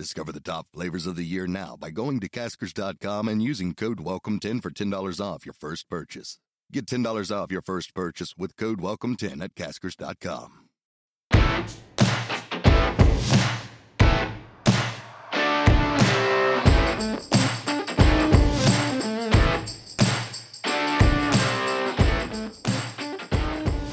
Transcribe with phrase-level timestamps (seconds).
[0.00, 3.98] Discover the top flavors of the year now by going to caskers.com and using code
[3.98, 6.38] WELCOME10 for $10 off your first purchase.
[6.72, 10.70] Get $10 off your first purchase with code WELCOME10 at caskers.com.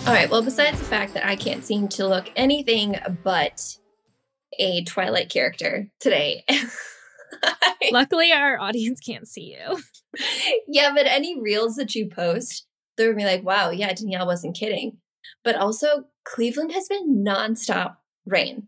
[0.08, 0.30] All right.
[0.30, 3.78] Well, besides the fact that I can't seem to look anything but
[4.58, 6.45] a Twilight character today.
[7.92, 9.81] Luckily, our audience can't see you.
[10.67, 12.66] yeah, but any reels that you post,
[12.98, 14.98] they're gonna be like, wow, yeah, Danielle wasn't kidding.
[15.44, 18.68] But also, Cleveland has been nonstop rain.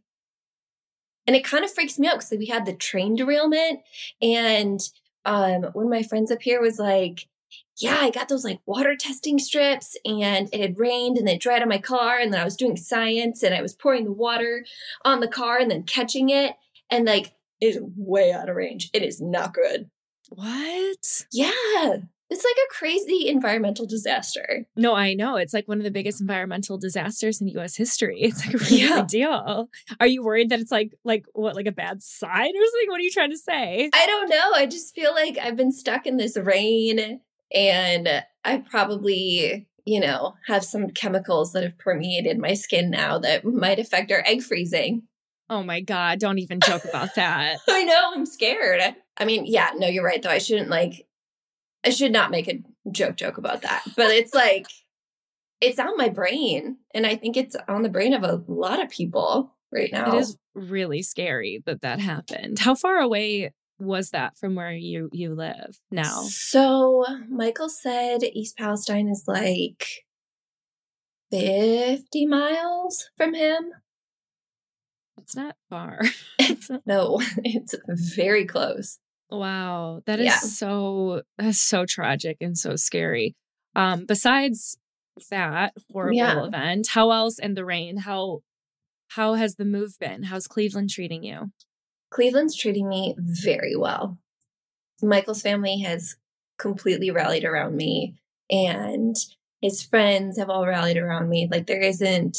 [1.28, 3.82] And it kind of freaks me out because we had the train derailment.
[4.22, 4.80] And
[5.26, 7.28] um, one of my friends up here was like,
[7.80, 11.62] yeah, I got those like water testing strips and it had rained and it dried
[11.62, 12.18] on my car.
[12.20, 14.66] And then I was doing science and I was pouring the water
[15.06, 16.56] on the car and then catching it.
[16.90, 18.90] And like, it is way out of range.
[18.94, 19.90] It is not good.
[20.30, 21.26] What?
[21.32, 21.98] Yeah.
[22.32, 24.68] It's like a crazy environmental disaster.
[24.76, 25.36] No, I know.
[25.38, 28.20] It's like one of the biggest environmental disasters in US history.
[28.24, 29.02] It's like a really Yeah.
[29.02, 29.70] big deal.
[30.00, 32.90] Are you worried that it's like like what, like a bad sign or something?
[32.90, 33.90] What are you trying to say?
[33.94, 34.52] I don't know.
[34.54, 37.20] I just feel like I've been stuck in this rain
[37.54, 43.46] and I probably, you know, have some chemicals that have permeated my skin now that
[43.46, 45.04] might affect our egg freezing.
[45.50, 47.58] Oh my God, don't even joke about that.
[47.68, 48.82] I know, I'm scared.
[49.18, 50.30] I mean, yeah, no, you're right though.
[50.30, 51.08] I shouldn't like
[51.86, 52.62] I should not make a
[52.92, 53.84] joke joke about that.
[53.96, 54.68] But it's like
[55.62, 58.90] it's on my brain and I think it's on the brain of a lot of
[58.90, 60.16] people right now.
[60.16, 62.60] It is really scary that that happened.
[62.60, 66.24] How far away was that from where you you live now?
[66.24, 70.06] So Michael said East Palestine is like
[71.32, 73.72] 50 miles from him.
[75.18, 76.02] It's not far.
[76.40, 77.76] It's no, it's
[78.16, 78.98] very close.
[79.30, 80.40] Wow, that is Yeah.
[80.40, 83.36] so that's so tragic and so scary.
[83.76, 84.78] Um, besides
[85.30, 86.46] that horrible Yeah.
[86.46, 87.98] event, how else and the rain?
[87.98, 88.40] How
[89.10, 90.24] how has the move been?
[90.24, 91.52] How's Cleveland treating you?
[92.12, 94.18] Cleveland's treating me very well.
[95.02, 96.16] Michael's family has
[96.58, 98.16] completely rallied around me,
[98.50, 99.16] and
[99.62, 101.48] his friends have all rallied around me.
[101.50, 102.38] Like, there isn't,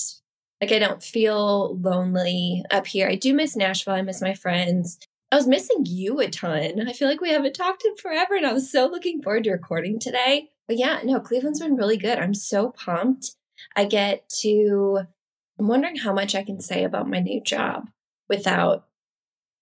[0.61, 3.09] like, I don't feel lonely up here.
[3.09, 3.95] I do miss Nashville.
[3.95, 4.99] I miss my friends.
[5.33, 6.87] I was missing you a ton.
[6.89, 9.53] I feel like we haven't talked in forever, and I was so looking forward to
[9.53, 10.51] recording today.
[10.67, 12.19] But yeah, no, Cleveland's been really good.
[12.19, 13.37] I'm so pumped.
[13.77, 15.01] I get to,
[15.59, 17.91] I'm wondering how much I can say about my new job
[18.29, 18.87] without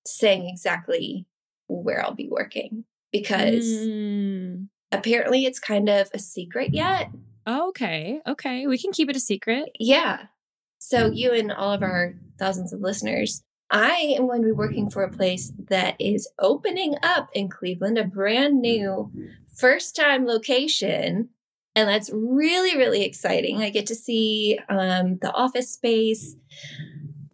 [0.08, 1.26] saying exactly
[1.68, 4.68] where I'll be working because Mm.
[4.92, 7.10] apparently it's kind of a secret yet.
[7.46, 9.70] Okay, okay, we can keep it a secret.
[9.78, 10.26] Yeah.
[10.78, 14.88] So, you and all of our thousands of listeners, I am going to be working
[14.90, 19.10] for a place that is opening up in Cleveland, a brand new
[19.56, 21.30] first time location.
[21.74, 23.58] And that's really, really exciting.
[23.62, 26.34] I get to see um, the office space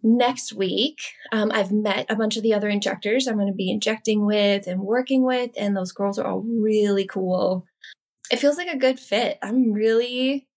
[0.05, 0.99] next week.
[1.31, 4.67] Um, I've met a bunch of the other injectors I'm going to be injecting with
[4.67, 7.65] and working with, and those girls are all really cool.
[8.31, 9.37] It feels like a good fit.
[9.41, 10.47] I'm really,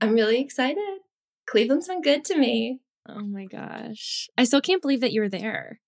[0.00, 0.98] I'm really excited.
[1.46, 2.80] Cleveland's been good to me.
[3.08, 5.80] Oh my gosh, I still can't believe that you're there.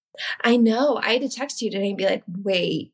[0.44, 1.00] I know.
[1.02, 2.92] I had to text you today and be like, wait,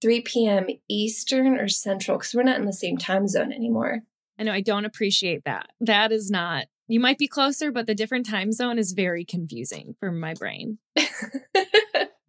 [0.00, 0.66] 3 p.m.
[0.88, 2.18] Eastern or Central?
[2.18, 4.00] Because we're not in the same time zone anymore.
[4.38, 5.68] I know I don't appreciate that.
[5.80, 6.66] That is not.
[6.88, 10.78] You might be closer, but the different time zone is very confusing for my brain.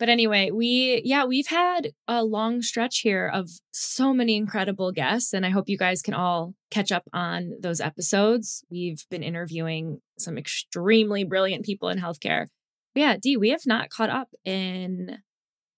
[0.04, 5.32] But anyway, we, yeah, we've had a long stretch here of so many incredible guests,
[5.32, 8.66] and I hope you guys can all catch up on those episodes.
[8.70, 12.48] We've been interviewing some extremely brilliant people in healthcare.
[12.94, 15.20] But yeah, Dee, we have not caught up in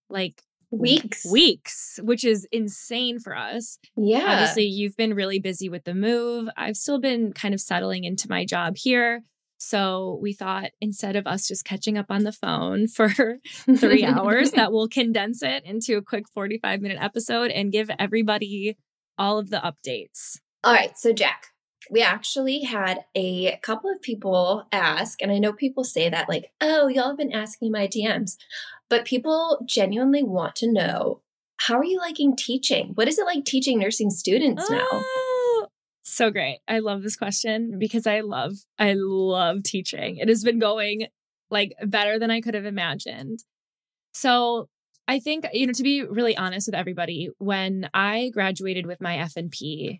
[0.09, 0.41] like
[0.79, 1.25] weeks.
[1.31, 3.77] Weeks, which is insane for us.
[3.95, 4.25] Yeah.
[4.25, 6.47] Obviously, you've been really busy with the move.
[6.57, 9.23] I've still been kind of settling into my job here.
[9.57, 13.09] So we thought instead of us just catching up on the phone for
[13.77, 18.77] three hours, that we'll condense it into a quick 45 minute episode and give everybody
[19.17, 20.39] all of the updates.
[20.63, 20.97] All right.
[20.97, 21.47] So, Jac,
[21.89, 26.51] we actually had a couple of people ask, and I know people say that, like,
[26.61, 28.37] oh, y'all have been asking my DMs,
[28.89, 31.21] but people genuinely want to know
[31.57, 32.91] how are you liking teaching?
[32.95, 34.87] What is it like teaching nursing students now?
[34.91, 35.67] Oh,
[36.03, 36.59] so great.
[36.67, 40.17] I love this question because I love, I love teaching.
[40.17, 41.07] It has been going
[41.49, 43.39] like better than I could have imagined.
[44.13, 44.69] So
[45.07, 49.17] I think, you know, to be really honest with everybody, when I graduated with my
[49.17, 49.99] FNP,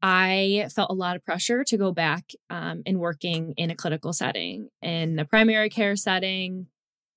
[0.00, 4.12] I felt a lot of pressure to go back um, and working in a clinical
[4.12, 6.66] setting, in a primary care setting,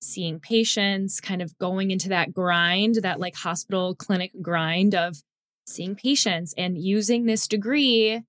[0.00, 5.22] seeing patients, kind of going into that grind, that like hospital clinic grind of
[5.64, 8.22] seeing patients and using this degree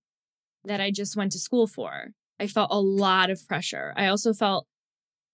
[0.66, 2.12] that I just went to school for.
[2.40, 3.94] I felt a lot of pressure.
[3.98, 4.68] I also felt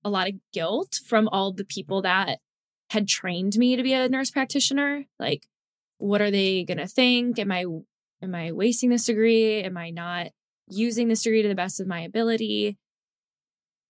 [0.03, 2.39] a lot of guilt from all the people that
[2.91, 5.05] had trained me to be a nurse practitioner.
[5.19, 5.45] Like,
[5.97, 7.37] what are they going to think?
[7.37, 7.65] Am I
[8.21, 9.61] am I wasting this degree?
[9.61, 10.27] Am I not
[10.67, 12.77] using this degree to the best of my ability?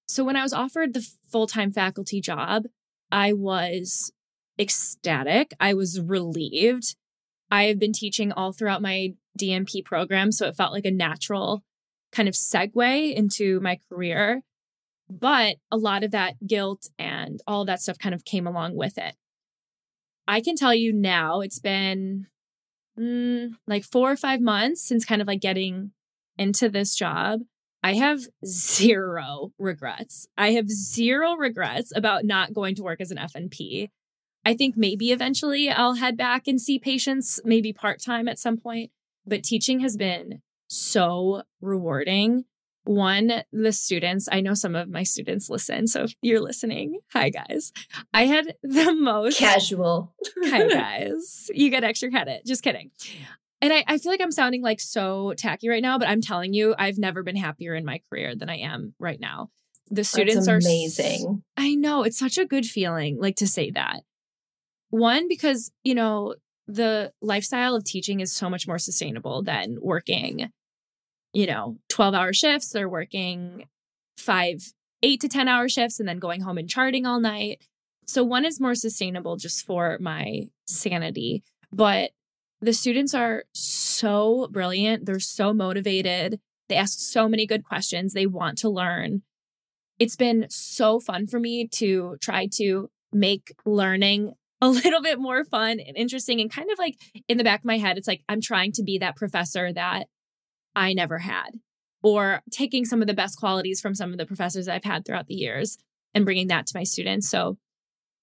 [0.08, 2.64] So when I was offered the full-time faculty job,
[3.12, 4.12] I was
[4.58, 5.54] ecstatic.
[5.60, 6.96] I was relieved.
[7.52, 11.64] I have been teaching all throughout my DNP program, so it felt like a natural
[12.12, 14.42] kind of segue into my career.
[15.10, 18.98] But a lot of that guilt and all that stuff kind of came along with
[18.98, 19.16] it.
[20.28, 22.28] I can tell you now, it's been
[23.00, 25.92] mm, like four or five months since kind of like getting
[26.38, 27.42] into this job.
[27.84, 30.28] I have zero regrets.
[30.38, 33.90] I have zero regrets about not going to work as an FNP.
[34.46, 38.58] I think maybe eventually I'll head back and see patients, maybe part time at some
[38.58, 38.92] point.
[39.26, 42.46] But teaching has been so rewarding.
[42.84, 45.88] One, the students, I know some of my students listen.
[45.88, 47.72] So if you're listening, hi guys.
[48.14, 50.14] I had the most casual.
[50.44, 51.50] hi guys.
[51.54, 52.46] You get extra credit.
[52.46, 52.92] Just kidding.
[53.62, 56.54] And I, I feel like I'm sounding like so tacky right now, but I'm telling
[56.54, 59.50] you, I've never been happier in my career than I am right now.
[59.92, 61.44] The students are amazing.
[61.58, 62.04] I know.
[62.04, 64.02] It's such a good feeling, like to say that.
[64.92, 66.36] One, because, you know,
[66.68, 70.52] the lifestyle of teaching is so much more sustainable than working,
[71.34, 73.68] you know, 12 hour shifts They're working
[74.18, 74.74] five,
[75.04, 77.62] eight to 10 hour shifts and then going home and charting all night.
[78.06, 81.44] So one is more sustainable just for my sanity.
[81.72, 82.12] But
[82.62, 85.06] the students are so brilliant.
[85.06, 86.40] They're so motivated.
[86.68, 88.14] They ask so many good questions.
[88.14, 89.22] They want to learn.
[89.98, 95.46] It's been so fun for me to try to make learning a little bit more
[95.46, 96.96] fun and interesting and kind of like
[97.28, 100.08] in the back of my head it's like I'm trying to be that professor that
[100.76, 101.60] I never had
[102.02, 105.28] or taking some of the best qualities from some of the professors I've had throughout
[105.28, 105.78] the years
[106.14, 107.30] and bringing that to my students.
[107.30, 107.58] So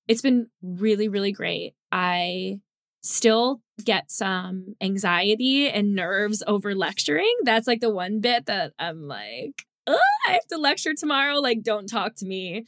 [0.09, 1.75] it's been really really great.
[1.93, 2.61] I
[3.03, 7.33] still get some anxiety and nerves over lecturing.
[7.45, 9.99] That's like the one bit that I'm like, I
[10.33, 11.37] have to lecture tomorrow.
[11.37, 12.65] Like, don't talk to me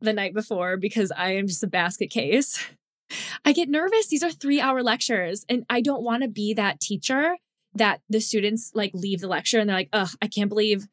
[0.00, 2.64] the night before because I am just a basket case.
[3.44, 4.06] I get nervous.
[4.08, 7.36] These are three hour lectures, and I don't want to be that teacher
[7.74, 10.86] that the students like leave the lecture and they're like, ugh, I can't believe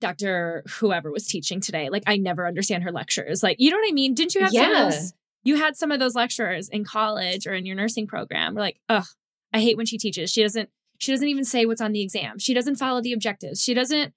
[0.00, 0.64] Dr.
[0.80, 1.88] Whoever was teaching today.
[1.88, 3.42] Like, I never understand her lectures.
[3.42, 4.14] Like, you know what I mean?
[4.14, 4.86] Didn't you have some Yeah.
[4.86, 5.12] of those?
[5.44, 8.54] You had some of those lecturers in college or in your nursing program.
[8.54, 9.06] We're like, ugh,
[9.52, 10.30] I hate when she teaches.
[10.30, 12.38] She doesn't, she doesn't even say what's on the exam.
[12.38, 13.62] She doesn't follow the objectives.
[13.62, 14.12] She doesn't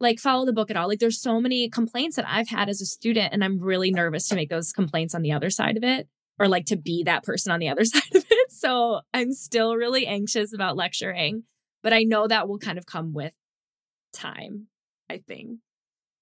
[0.00, 0.88] like follow the book at all.
[0.88, 4.28] Like there's so many complaints that I've had as a student, and I'm really nervous
[4.28, 7.22] to make those complaints on the other side of it or like to be that
[7.22, 8.29] person on the other side of it.
[8.60, 11.44] So I'm still really anxious about lecturing,
[11.82, 13.32] but I know that will kind of come with
[14.12, 14.66] time,
[15.08, 15.60] I think.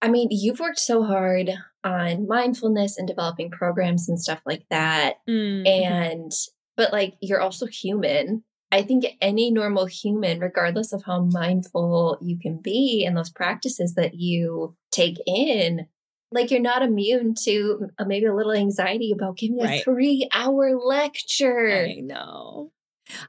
[0.00, 1.50] I mean, you've worked so hard
[1.82, 5.14] on mindfulness and developing programs and stuff like that.
[5.28, 5.66] Mm-hmm.
[5.66, 6.30] And,
[6.76, 8.44] but like, you're also human.
[8.70, 13.94] I think any normal human, regardless of how mindful you can be and those practices
[13.94, 15.88] that you take in,
[16.30, 19.80] like you're not immune to uh, maybe a little anxiety about giving Right.
[19.80, 21.86] a three hour lecture.
[21.88, 22.70] I know.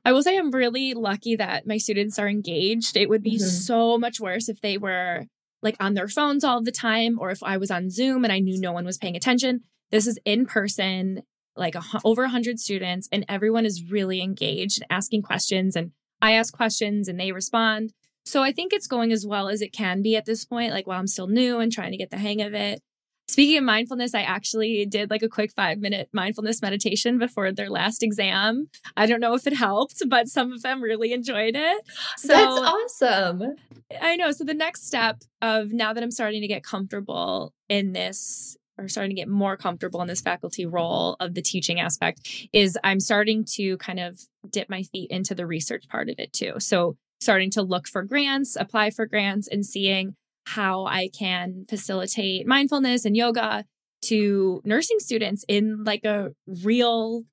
[0.03, 2.97] I will say I'm really lucky that my students are engaged.
[2.97, 3.41] It would be Mhm.
[3.41, 5.25] so much worse if they were
[5.61, 8.39] like on their phones all the time or if I was on Zoom and I
[8.39, 9.61] knew no one was paying attention.
[9.91, 11.23] This is in person,
[11.55, 15.75] like a, over 100 students, and everyone is really engaged and asking questions.
[15.75, 15.91] And
[16.21, 17.93] I ask questions and they respond.
[18.25, 20.85] So I think it's going as well as it can be at this point, like
[20.87, 22.81] while I'm still new and trying to get the hang of it.
[23.29, 27.69] Speaking of mindfulness, I actually did like a quick five minute mindfulness meditation before their
[27.69, 28.69] last exam.
[28.97, 31.83] I don't know if it helped, but some of them really enjoyed it.
[32.17, 33.55] So That's awesome.
[34.01, 34.31] I know.
[34.31, 38.87] So the next step of now that I'm starting to get comfortable in this or
[38.87, 42.99] starting to get more comfortable in this faculty role of the teaching aspect is I'm
[42.99, 46.53] starting to kind of dip my feet into the research part of it too.
[46.57, 50.15] So starting to look for grants, apply for grants and seeing
[50.55, 53.65] how I can facilitate mindfulness and yoga
[54.01, 56.29] to nursing students in like a
[56.63, 57.23] real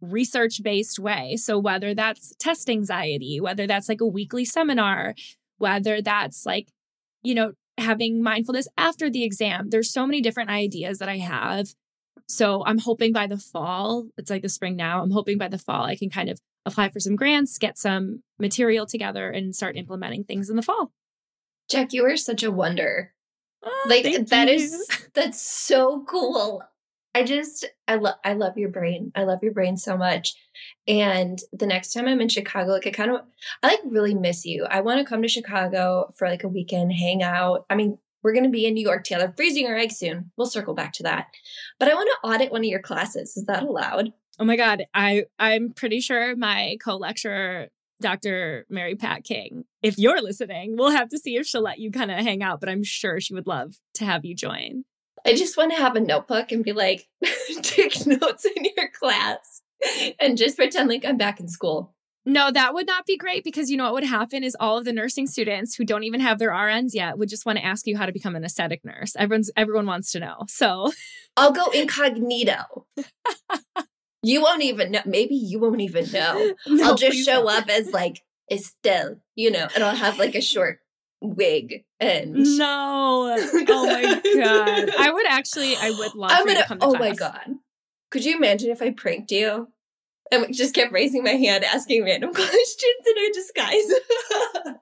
[0.00, 1.36] research based way.
[1.36, 5.14] So, whether that's test anxiety, whether that's like a weekly seminar,
[5.58, 6.68] whether that's like,
[7.22, 11.68] you know, having mindfulness after the exam, there's so many different ideas that I have.
[12.26, 15.58] So, I'm hoping by the fall, it's like the spring now, I'm hoping by the
[15.58, 19.76] fall I can kind of apply for some grants, get some material together, and start
[19.76, 20.92] implementing things in the fall.
[21.70, 23.12] Jac, you are such a wonder.
[23.62, 24.54] Oh, like that you.
[24.54, 26.62] is that's so cool.
[27.14, 29.10] I just I love I love your brain.
[29.14, 30.34] I love your brain so much.
[30.86, 33.22] And the next time I'm in Chicago, like I kind of
[33.62, 34.66] I like really miss you.
[34.70, 37.66] I want to come to Chicago for like a weekend, hang out.
[37.68, 40.30] I mean, we're going to be in New York, Taylor, freezing our eggs soon.
[40.36, 41.26] We'll circle back to that.
[41.78, 43.36] But I want to audit one of your classes.
[43.36, 44.12] Is that allowed?
[44.38, 47.68] Oh my god, I I'm pretty sure my co-lecturer
[48.00, 48.66] Dr.
[48.68, 52.10] Mary Pat King, if you're listening, we'll have to see if she'll let you kind
[52.10, 54.84] of hang out, but I'm sure she would love to have you join.
[55.26, 57.08] I just want to have a notebook and be like,
[57.62, 59.62] take notes in your class
[60.20, 61.94] and just pretend like I'm back in school.
[62.24, 64.84] No, that would not be great because you know what would happen is all of
[64.84, 67.86] the nursing students who don't even have their RNs yet would just want to ask
[67.86, 69.16] you how to become an aesthetic nurse.
[69.16, 70.44] Everyone's everyone wants to know.
[70.46, 70.92] So
[71.38, 72.86] I'll go incognito.
[74.22, 75.02] You won't even know.
[75.06, 76.54] Maybe you won't even know.
[76.66, 77.62] no, I'll just show don't.
[77.62, 80.80] up as like Estelle, you know, and I'll have like a short
[81.20, 83.36] wig and no.
[83.68, 84.90] Oh my god.
[84.98, 85.76] I would actually.
[85.76, 86.30] I would love.
[86.32, 86.64] I'm gonna.
[86.80, 87.00] oh class.
[87.00, 87.54] my god.
[88.10, 89.68] Could you imagine if I pranked you?
[90.30, 94.74] And just kept raising my hand, asking random questions in a disguise.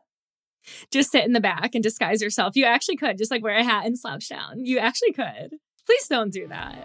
[0.91, 2.57] just sit in the back and disguise yourself.
[2.57, 4.65] You actually could, just like wear a hat and slouch down.
[4.65, 5.59] You actually could.
[5.87, 6.85] Please don't do that.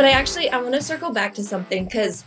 [0.00, 2.24] But I actually I want to circle back to something because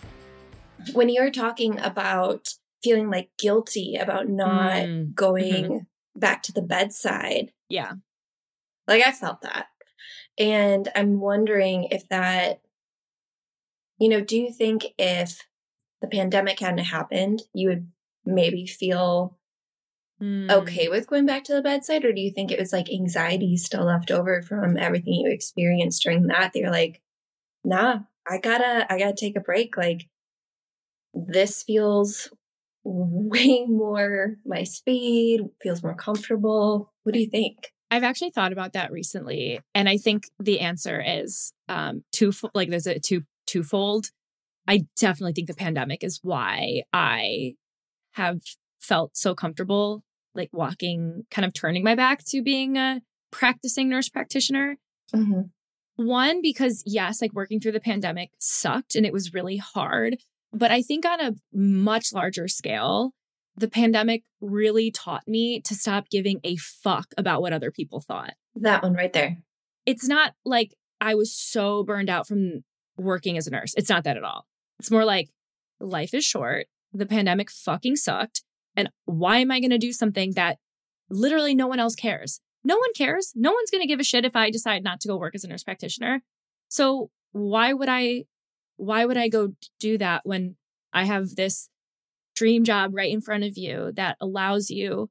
[0.93, 2.49] when you're talking about
[2.83, 5.15] feeling like guilty about not mm.
[5.15, 5.77] going mm-hmm.
[6.15, 7.51] back to the bedside.
[7.69, 7.93] Yeah.
[8.87, 9.69] Like I felt that.
[10.37, 12.61] And I'm wondering if that,
[13.97, 15.39] you know, do you think if
[15.99, 17.87] the pandemic hadn't happened, you would
[18.23, 19.39] maybe feel
[20.21, 20.51] mm.
[20.51, 22.05] okay with going back to the bedside?
[22.05, 26.03] Or do you think it was like anxiety still left over from everything you experienced
[26.03, 26.53] during that?
[26.53, 27.01] That you're like,
[27.63, 29.77] nah, I gotta, I gotta take a break.
[29.77, 30.07] Like
[31.13, 32.29] this feels
[32.83, 36.91] way more my speed, feels more comfortable.
[37.03, 37.71] What do you think?
[37.91, 42.69] I've actually thought about that recently, and I think the answer is um two like
[42.69, 44.07] there's a two twofold.
[44.67, 47.55] I definitely think the pandemic is why I
[48.13, 48.39] have
[48.79, 50.03] felt so comfortable
[50.35, 53.01] like walking kind of turning my back to being a
[53.31, 54.77] practicing nurse practitioner.
[55.13, 55.41] Mm-hmm.
[55.95, 60.17] One, because yes, like working through the pandemic sucked and it was really hard.
[60.51, 63.13] But I think on a much larger scale,
[63.55, 68.33] the pandemic really taught me to stop giving a fuck about what other people thought.
[68.55, 69.37] That one right there.
[69.85, 72.63] It's not like I was so burned out from
[72.97, 73.73] working as a nurse.
[73.75, 74.45] It's not that at all.
[74.79, 75.29] It's more like
[75.79, 76.67] life is short.
[76.93, 78.43] The pandemic fucking sucked.
[78.75, 80.57] And why am I going to do something that
[81.09, 82.39] literally no one else cares?
[82.63, 83.33] No one cares.
[83.35, 85.43] No one's going to give a shit if I decide not to go work as
[85.43, 86.21] a nurse practitioner.
[86.69, 88.25] So why would I
[88.77, 90.55] why would I go do that when
[90.91, 91.69] I have this
[92.35, 95.09] dream job right in front of you that allows you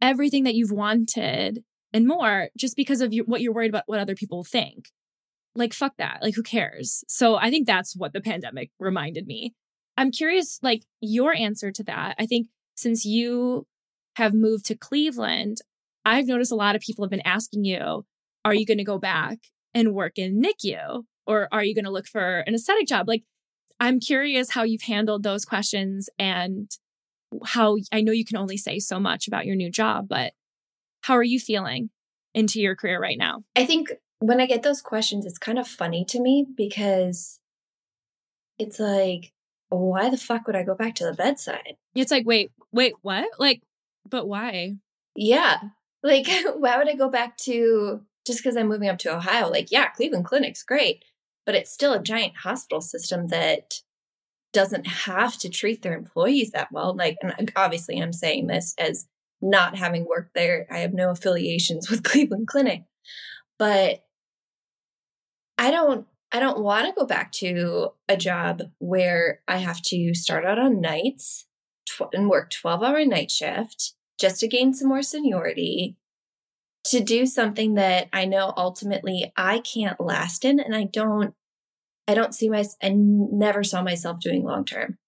[0.00, 4.00] everything that you've wanted and more just because of you, what you're worried about what
[4.00, 4.90] other people think.
[5.54, 6.18] Like, fuck that.
[6.20, 7.04] Like, who cares?
[7.06, 9.54] So I think that's what the pandemic reminded me.
[9.96, 12.16] I'm curious, like, your answer to that.
[12.18, 13.68] I think since you
[14.16, 15.58] have moved to Cleveland,
[16.04, 18.04] I've noticed a lot of people have been asking you,
[18.44, 19.38] are you going to go back
[19.72, 21.04] and work in NICU?
[21.26, 23.08] Or are you going to look for an aesthetic job?
[23.08, 23.24] Like,
[23.80, 26.70] I'm curious how you've handled those questions and
[27.44, 30.32] how I know you can only say so much about your new job, but
[31.02, 31.90] how are you feeling
[32.34, 33.42] into your career right now?
[33.56, 37.40] I think when I get those questions, it's kind of funny to me because
[38.58, 39.32] it's like,
[39.70, 41.76] why the fuck would I go back to the bedside?
[41.94, 43.28] It's like, wait, wait, what?
[43.38, 43.62] Like,
[44.08, 44.76] but why?
[45.16, 45.58] Yeah.
[46.04, 49.48] Like, why would I go back to just because I'm moving up to Ohio?
[49.48, 51.04] Like, yeah, Cleveland Clinic's great,
[51.44, 53.80] but it's still a giant hospital system that
[54.52, 56.94] doesn't have to treat their employees that well.
[56.94, 59.08] Like, and obviously, I'm saying this as
[59.42, 60.66] not having worked there.
[60.70, 62.84] I have no affiliations with Cleveland Clinic,
[63.58, 64.04] but
[65.58, 66.06] I don't.
[66.32, 70.58] I don't want to go back to a job where I have to start out
[70.58, 71.46] on nights
[71.88, 75.96] tw- and work 12 hour night shift just to gain some more seniority
[76.86, 81.34] to do something that I know ultimately I can't last in and I don't
[82.06, 84.98] I don't see my I never saw myself doing long term.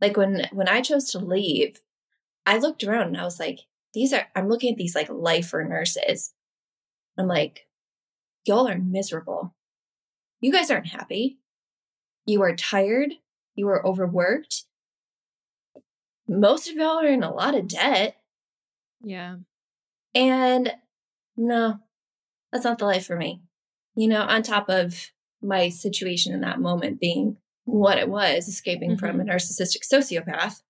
[0.00, 1.80] Like when when I chose to leave,
[2.44, 3.60] I looked around and I was like,
[3.94, 6.34] these are I'm looking at these like lifer nurses.
[7.18, 7.66] I'm like,
[8.44, 9.54] y'all are miserable.
[10.40, 11.38] You guys aren't happy.
[12.26, 13.14] You are tired.
[13.54, 14.64] You are overworked.
[16.28, 18.16] Most of y'all are in a lot of debt.
[19.02, 19.36] Yeah.
[20.14, 20.72] And
[21.36, 21.78] no,
[22.50, 23.42] that's not the life for me.
[23.94, 25.10] You know, on top of
[25.42, 28.98] my situation in that moment being what it was, escaping mm-hmm.
[28.98, 30.62] from a narcissistic sociopath,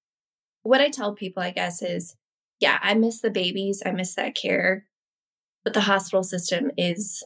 [0.63, 2.17] what I tell people, I guess, is
[2.61, 4.87] yeah, I miss the babies, I miss that care,
[5.65, 7.25] but the hospital system is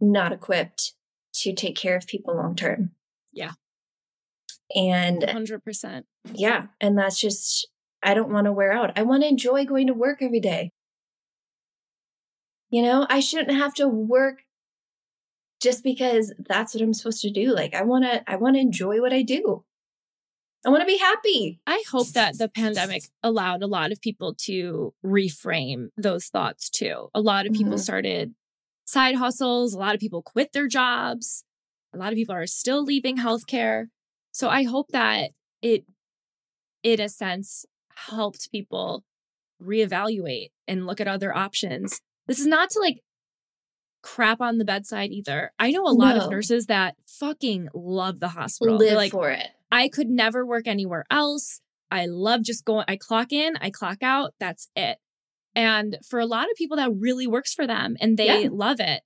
[0.00, 0.92] not equipped
[1.34, 2.92] to take care of people long term.
[3.32, 3.52] Yeah.
[4.76, 6.02] And 100%.
[6.32, 6.66] Yeah.
[6.80, 7.68] And that's just,
[8.02, 8.96] I don't want to wear out.
[8.96, 10.70] I want to enjoy going to work every day.
[12.70, 14.42] You know, I shouldn't have to work
[15.62, 17.54] just because that's what I'm supposed to do.
[17.54, 19.64] Like I want to I want to enjoy what I do.
[20.64, 21.60] I want to be happy.
[21.66, 27.08] I hope that the pandemic allowed a lot of people to reframe those thoughts too.
[27.14, 27.80] A lot of people mm-hmm.
[27.80, 28.34] started
[28.84, 31.44] side hustles, a lot of people quit their jobs.
[31.94, 33.86] A lot of people are still leaving healthcare.
[34.36, 35.30] So I hope that
[35.62, 35.84] it
[36.82, 39.02] in a sense helped people
[39.62, 43.00] reevaluate and look at other options this is not to like
[44.02, 45.52] crap on the bedside either.
[45.58, 46.24] I know a lot no.
[46.24, 48.76] of nurses that fucking love the hospital.
[48.76, 49.48] Live like, for it.
[49.70, 51.60] I could never work anywhere else.
[51.90, 54.98] I love just going, I clock in, I clock out, that's it.
[55.54, 58.48] And for a lot of people, that really works for them and they yeah.
[58.52, 59.02] love it.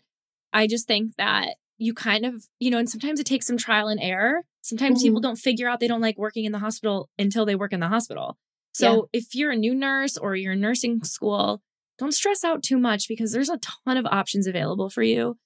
[0.53, 3.89] I just think that you kind of, you know, and sometimes it takes some trial
[3.89, 4.43] and error.
[4.61, 5.07] Sometimes mm-hmm.
[5.07, 7.81] people don't figure out they don't like working in the hospital until they work in
[7.81, 8.37] the hospital.
[8.73, 9.21] So yeah.
[9.21, 11.63] if you're a new nurse or you're in nursing school,
[11.99, 15.39] don't stress out too much because there's a ton of options available for you.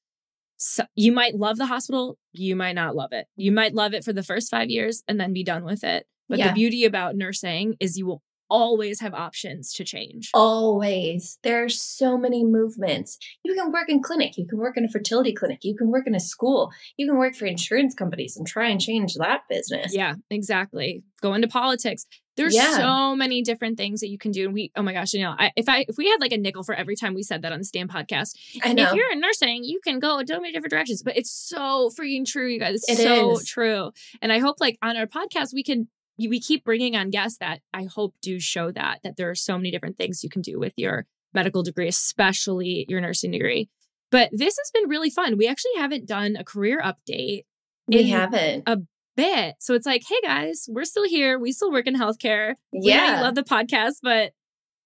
[0.57, 3.27] So you might love the hospital, you might not love it.
[3.37, 6.07] You might love it for the first 5 years and then be done with it.
[6.29, 6.49] But yeah.
[6.49, 8.23] the beauty about nursing is you will
[8.55, 10.31] always have options to change.
[10.33, 11.39] Always.
[11.43, 13.19] There are so many movements.
[13.43, 16.07] You can work in clinic, you can work in a fertility clinic, you can work
[16.07, 19.93] in a school, you can work for insurance companies and try and change that business.
[19.93, 21.03] Yeah, exactly.
[21.21, 22.07] Go into politics.
[22.37, 22.77] There's yeah.
[22.77, 24.45] so many different things that you can do.
[24.45, 26.65] And we, oh my gosh, Danielle, I, if I if we had like a nickel
[26.65, 28.83] for every time we said that on the Stand podcast, know.
[28.83, 31.03] if you're in nursing, you can go so many different directions.
[31.03, 32.75] But it's so freaking true, you guys.
[32.75, 33.49] It's it so is.
[33.49, 33.93] true.
[34.21, 35.89] And I hope like on our podcast we can
[36.19, 39.57] we keep bringing on guests that I hope do show that that there are so
[39.57, 43.69] many different things you can do with your medical degree, especially your nursing degree.
[44.11, 45.37] But this has been really fun.
[45.37, 47.43] We actually haven't done a career update.
[47.89, 48.63] We haven't.
[48.67, 48.79] A
[49.17, 49.57] bit.
[49.61, 51.39] So it's like, hey guys, we're still here.
[51.39, 52.55] We still work in healthcare.
[52.73, 53.17] Yeah.
[53.17, 54.33] We love the podcast, but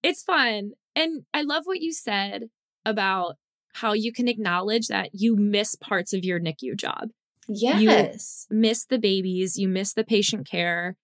[0.03, 0.73] it's fun.
[0.97, 2.45] And I love what you said
[2.85, 3.37] about
[3.75, 7.11] how you can acknowledge that you miss parts of your NICU job.
[7.49, 8.47] Yes.
[8.51, 10.97] You miss the babies, you miss the patient care.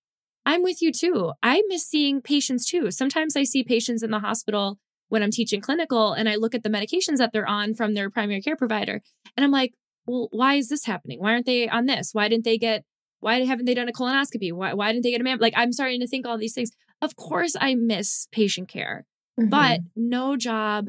[0.46, 1.32] I'm with you too.
[1.42, 2.90] I miss seeing patients too.
[2.90, 4.78] Sometimes I see patients in the hospital
[5.08, 8.10] when I'm teaching clinical and I look at the medications that they're on from their
[8.10, 9.00] primary care provider
[9.36, 9.74] and I'm like,
[10.06, 11.18] well, why is this happening?
[11.20, 12.10] Why aren't they on this?
[12.12, 12.84] Why didn't they get
[13.24, 14.52] why haven't they done a colonoscopy?
[14.52, 15.38] Why, why didn't they get a mam?
[15.38, 16.72] Like, I'm starting to think all these things.
[17.00, 19.06] Of course, I miss patient care,
[19.40, 19.48] mm-hmm.
[19.48, 20.88] but no job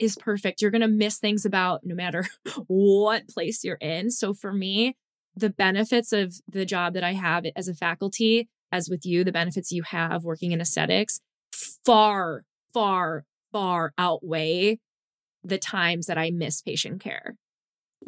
[0.00, 0.60] is perfect.
[0.60, 2.26] You're going to miss things about no matter
[2.66, 4.10] what place you're in.
[4.10, 4.96] So for me,
[5.36, 9.32] the benefits of the job that I have as a faculty as with you, the
[9.32, 11.20] benefits you have working in aesthetics
[11.84, 14.78] far, far, far outweigh
[15.42, 17.36] the times that I miss patient care.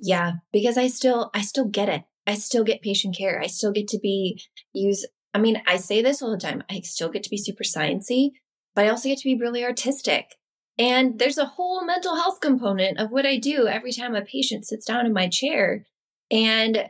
[0.01, 2.03] Yeah, because I still I still get it.
[2.27, 3.41] I still get patient care.
[3.41, 4.43] I still get to be
[4.73, 6.63] use I mean, I say this all the time.
[6.71, 8.31] I still get to be super sciency,
[8.75, 10.37] but I also get to be really artistic.
[10.79, 14.67] And there's a whole mental health component of what I do every time a patient
[14.67, 15.87] sits down in my chair
[16.31, 16.89] and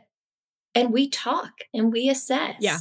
[0.75, 2.55] and we talk and we assess.
[2.59, 2.77] Yeah.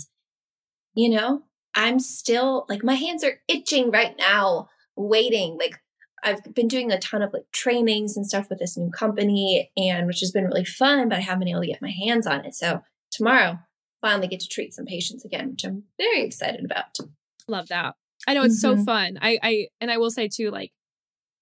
[0.99, 1.43] You know,
[1.77, 5.57] I'm still like my hands are itching right now, waiting.
[5.57, 5.79] Like
[6.25, 10.09] I've been doing a ton of like trainings and stuff with this new company, and
[10.09, 12.45] which has been really fun, but I haven't been able to get my hands on
[12.45, 12.57] it.
[12.57, 12.83] So
[13.13, 13.61] tomorrow,
[14.01, 16.99] finally get to treat some patients again, which I'm very excited about.
[17.47, 17.95] Love that.
[18.27, 18.79] I know it's Mhm.
[18.79, 19.19] so fun.
[19.23, 20.73] I I and I will say too, like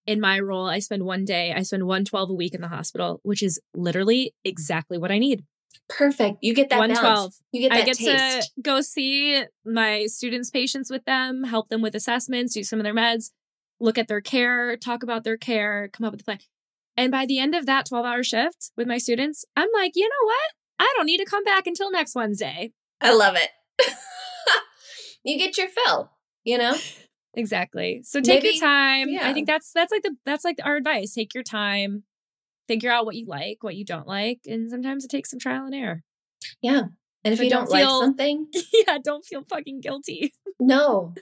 [0.06, 3.20] in my role, I spend one day, I spend 112 a week in the hospital,
[3.22, 5.44] which is literally exactly what I need.
[5.88, 6.38] Perfect.
[6.42, 7.14] You get that 112.
[7.14, 7.42] balance.
[7.52, 8.52] You get that I get taste.
[8.54, 12.84] to go see my students' patients with them, help them with assessments, do some of
[12.84, 13.30] their meds,
[13.80, 16.38] look at their care, talk about their care, come up with a plan.
[16.96, 20.04] And by the end of that 12 hour shift with my students, I'm like, you
[20.08, 20.52] know what?
[20.78, 22.72] I don't need to come back until next Wednesday.
[23.00, 23.50] I love it.
[25.24, 26.10] you get your fill,
[26.44, 26.74] you know?
[27.38, 28.00] Exactly.
[28.02, 29.10] So take Maybe- your time.
[29.10, 29.28] yeah.
[29.28, 31.12] I think that's that's like the that's like our advice.
[31.12, 32.04] Take your time,
[32.68, 35.66] figure out what you like, what you don't like, and sometimes it takes some trial
[35.66, 36.02] and error.
[36.62, 36.82] Yeah.
[37.24, 38.46] And if But you don't don't, like feel- something,
[38.86, 40.32] yeah, don't feel fucking guilty.
[40.60, 41.14] no.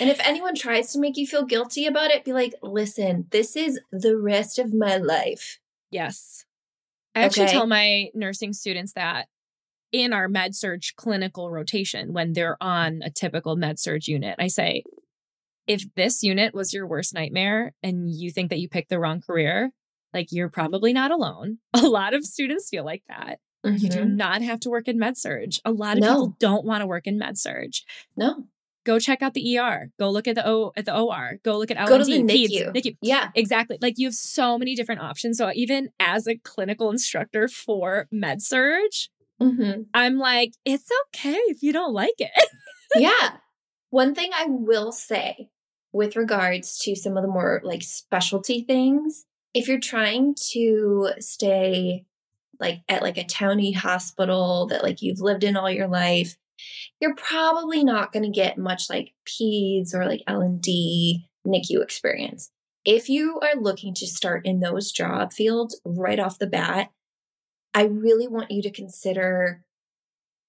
[0.00, 3.54] And if anyone tries to make you feel guilty about it, be like, listen, this
[3.56, 5.58] is the rest of my life.
[5.90, 6.44] Yes.
[7.14, 9.28] I actually tell my nursing students that
[9.92, 14.48] in our med surg clinical rotation when they're on a typical med surg unit, I
[14.48, 14.82] say,
[15.66, 19.20] if this unit was your worst nightmare and you think that you picked the wrong
[19.20, 19.70] career,
[20.16, 21.58] like you're probably not alone.
[21.74, 23.38] A lot of students feel like that.
[23.64, 24.14] You do Mhm.
[24.16, 25.50] not have to work in med surg.
[25.64, 26.08] A lot of No.
[26.12, 27.72] people don't want to work in med surg.
[28.16, 28.44] No.
[28.84, 29.90] Go check out the ER.
[29.98, 31.40] Go look at the O at the OR.
[31.42, 32.72] Go look at L Go to the peds, NICU.
[32.72, 32.96] NICU.
[33.02, 33.30] Yeah.
[33.34, 33.76] Exactly.
[33.82, 35.38] Like you have so many different options.
[35.38, 38.90] So even as a clinical instructor for med surg,
[39.40, 42.30] hmm I'm like, it's okay if you don't like it.
[42.94, 43.38] yeah.
[43.90, 45.50] One thing I will say
[45.92, 49.24] with regards to some of the more like specialty things,
[49.56, 52.04] if you're trying to stay
[52.60, 56.36] like at like a towny hospital that like you've lived in all your life,
[57.00, 62.50] you're probably not going to get much like peds or like L&D NICU experience.
[62.84, 66.90] If you are looking to start in those job fields right off the bat,
[67.72, 69.64] I really want you to consider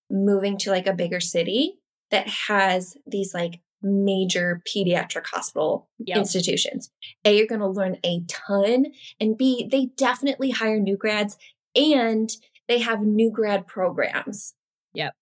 [0.10, 1.80] moving to like a bigger city
[2.12, 6.18] that has these like major pediatric hospital Yep.
[6.18, 6.92] institutions.
[7.26, 8.88] A, you're going to learn a ton,
[9.20, 11.38] and B, they definitely hire new grads
[11.76, 12.30] and
[12.68, 14.54] they have new grad programs.
[14.94, 15.14] Yep.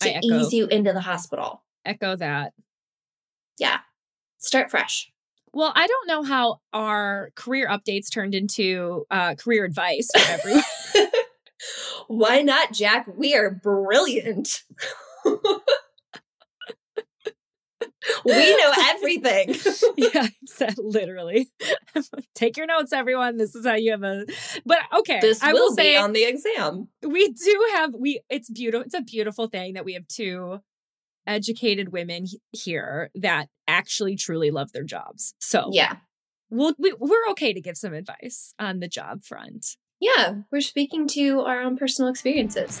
[0.00, 0.26] To I echo.
[0.26, 1.62] ease you into the hospital.
[1.84, 2.52] Echo that.
[3.58, 3.78] Yeah.
[4.38, 5.10] Start fresh.
[5.52, 10.62] Well, I don't know how our career updates turned into uh, career advice for everyone.
[12.08, 13.06] Why not, Jac?
[13.16, 14.62] We are brilliant.
[18.24, 19.54] we know everything.
[19.96, 21.50] yeah, said literally.
[22.34, 23.36] Take your notes, everyone.
[23.36, 24.24] This is how you have a.
[24.64, 26.88] But okay, this I will will be say on the exam.
[27.06, 28.20] we do have we.
[28.30, 28.84] It's beautiful.
[28.84, 30.60] It's a beautiful thing that we have two
[31.26, 35.34] educated women he- here that actually truly love their jobs.
[35.38, 35.96] So Yeah.
[36.48, 39.76] we'll, we, we're okay to give some advice on the job front.
[40.00, 40.36] Yeah.
[40.50, 42.80] We're speaking to our own personal experiences.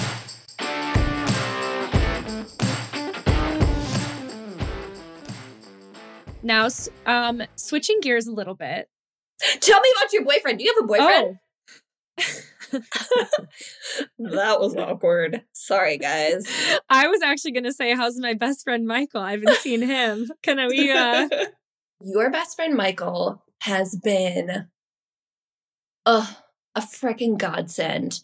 [6.43, 6.67] Now,
[7.05, 8.89] um, switching gears a little bit.
[9.59, 10.59] Tell me about your boyfriend.
[10.59, 11.39] Do you have a boyfriend?
[11.39, 11.41] Oh,
[14.19, 15.43] that was awkward.
[15.53, 16.45] Sorry, guys.
[16.89, 19.21] I was actually going to say, how's my best friend Michael?
[19.21, 20.29] I haven't seen him.
[20.43, 20.91] Can we?
[20.91, 21.27] Uh,
[22.01, 24.67] Your best friend Michael has been
[26.05, 26.27] uh,
[26.75, 28.23] a freaking godsend.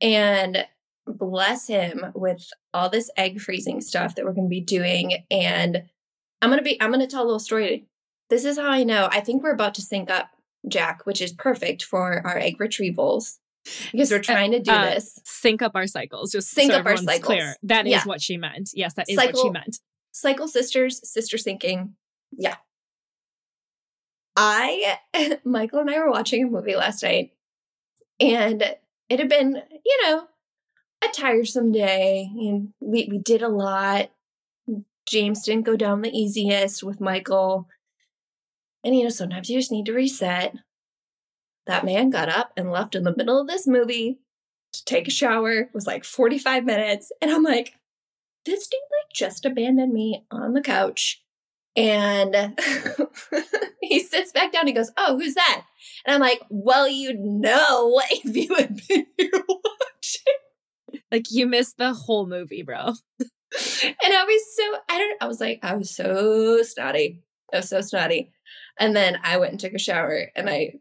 [0.00, 0.66] And
[1.06, 5.24] bless him with all this egg freezing stuff that we're going to be doing.
[5.30, 5.84] And
[6.42, 7.86] I'm going to be, I'm going to tell a little story.
[8.28, 9.08] This is how I know.
[9.10, 10.28] I think we're about to sync up,
[10.68, 13.38] Jac, which is perfect for our egg retrievals
[13.92, 15.18] because we're trying to do Uh, this.
[15.24, 16.32] sync up our cycles.
[16.32, 17.24] Just Sync so up our cycles.
[17.24, 17.54] Clear.
[17.62, 18.04] That is Yeah.
[18.04, 18.70] what she meant.
[18.74, 19.78] Yes, that is what she Cycle- meant.
[20.12, 21.92] Cycle Sisters, Sister syncing.
[22.32, 22.56] Yeah.
[24.36, 24.98] I,
[25.44, 27.32] Michael and I were watching a movie last night,
[28.18, 28.62] and
[29.08, 30.26] it had been, you know,
[31.04, 32.30] a tiresome day.
[32.34, 34.10] And we, we did a lot.
[35.12, 37.68] James didn't go down the easiest with Michael.
[38.82, 40.54] And, you know, sometimes you just need to reset.
[41.66, 44.20] That man got up and left in the middle of this movie
[44.72, 45.52] to take a shower.
[45.52, 47.12] It was like 45 minutes.
[47.20, 47.74] And I'm like,
[48.46, 51.22] this dude like just abandoned me on the couch.
[51.76, 52.34] And
[53.82, 55.64] he sits back down and goes, Oh, who's that?
[56.06, 61.02] And I'm like, Well, you'd know if you had been here watching.
[61.10, 62.94] Like you missed the whole movie, bro.
[63.84, 67.22] And I was so, I don't, I was like, I was so snotty.
[67.52, 68.32] I was so snotty.
[68.78, 70.74] And then I went and took a shower and I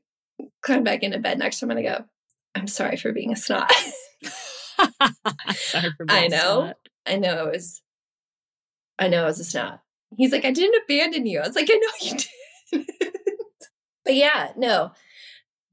[0.61, 2.05] climbed back into bed next to him and I go,
[2.55, 3.71] I'm sorry for being a snot.
[5.53, 6.37] Sorry for I know.
[6.37, 6.77] snot.
[7.05, 7.81] I know it was,
[8.99, 9.81] I know it was a snot.
[10.17, 11.39] He's like, I didn't abandon you.
[11.39, 12.85] I was like, I know you did.
[14.03, 14.91] but yeah, no,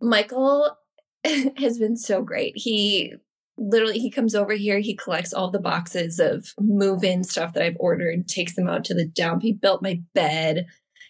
[0.00, 0.76] Michael
[1.24, 2.52] has been so great.
[2.56, 3.14] He
[3.58, 7.76] literally he comes over here, he collects all the boxes of move-in stuff that I've
[7.78, 9.42] ordered, takes them out to the dump.
[9.42, 10.66] He built my bed.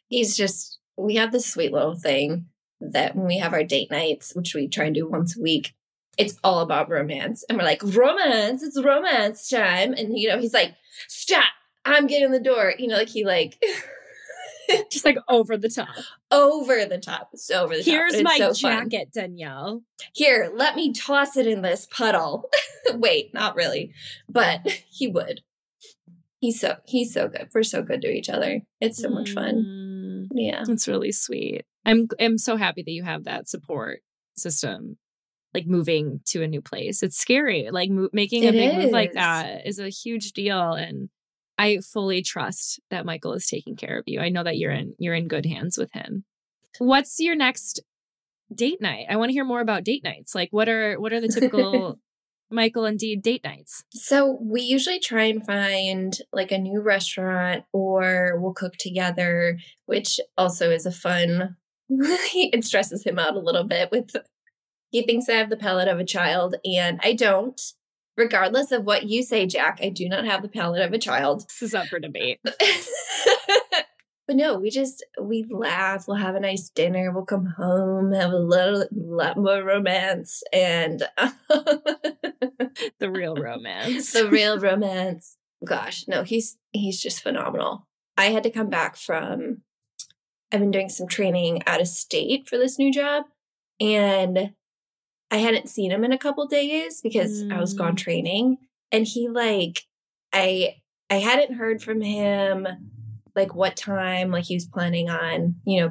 [0.09, 2.47] He's just we have this sweet little thing
[2.81, 5.75] that when we have our date nights, which we try and do once a week,
[6.17, 7.45] it's all about romance.
[7.49, 9.93] And we're like, romance, it's romance time.
[9.93, 10.75] And you know, he's like,
[11.07, 11.45] stop,
[11.85, 12.75] I'm getting the door.
[12.79, 13.63] You know, like he like
[14.91, 15.89] Just like over the top.
[16.31, 17.31] over the top.
[17.33, 17.87] It's over the top.
[17.91, 18.23] Here's top.
[18.25, 18.91] my so fun.
[18.91, 19.83] jacket, Danielle.
[20.15, 22.49] Here, let me toss it in this puddle.
[22.95, 23.93] Wait, not really,
[24.29, 25.43] but he would.
[26.41, 27.49] He's so he's so good.
[27.53, 28.61] We're so good to each other.
[28.81, 29.65] It's so much fun.
[29.67, 30.63] Mm, Yeah.
[30.69, 31.65] It's really sweet.
[31.85, 34.01] I'm I'm so happy that you have that support
[34.37, 34.99] system.
[35.55, 37.71] Like moving to a new place, it's scary.
[37.73, 41.09] Like mo- making a It big move like that is a huge deal, and
[41.59, 44.21] I fully trust that Michael is taking care of you.
[44.21, 46.25] I know that you're in you're in good hands with him.
[46.79, 47.81] What's your next
[48.55, 49.07] date night?
[49.11, 50.35] I want to hear more about date nights.
[50.35, 51.99] Like what are what are the typical
[52.51, 53.85] Michael and Dee date nights?
[53.93, 60.21] So we usually try and find like a new restaurant or we'll cook together, which
[60.39, 61.57] also is a fun
[61.91, 64.15] it stresses him out a little bit with
[64.91, 67.61] he thinks I have the palate of a child and I don't.
[68.19, 71.43] Regardless of what you say, Jac, I do not have the palate of a child.
[71.49, 72.41] This is up for debate.
[72.45, 76.09] but no, we just we laugh.
[76.09, 77.13] We'll have a nice dinner.
[77.13, 81.01] We'll come home, have a little lot more romance, and
[82.99, 84.13] The real romance.
[84.13, 85.37] the real romance.
[85.65, 87.87] Gosh, no, he's he's just phenomenal.
[88.17, 89.63] I had to come back from.
[90.51, 93.27] I've been doing some training out of state for this new job,
[93.79, 94.55] and
[95.31, 97.99] I hadn't seen him in a couple days because I was gone Mm.
[97.99, 98.59] training,
[98.93, 99.85] and he like
[100.33, 100.77] I
[101.11, 102.67] I hadn't heard from him
[103.37, 105.91] like what time like he was planning on you know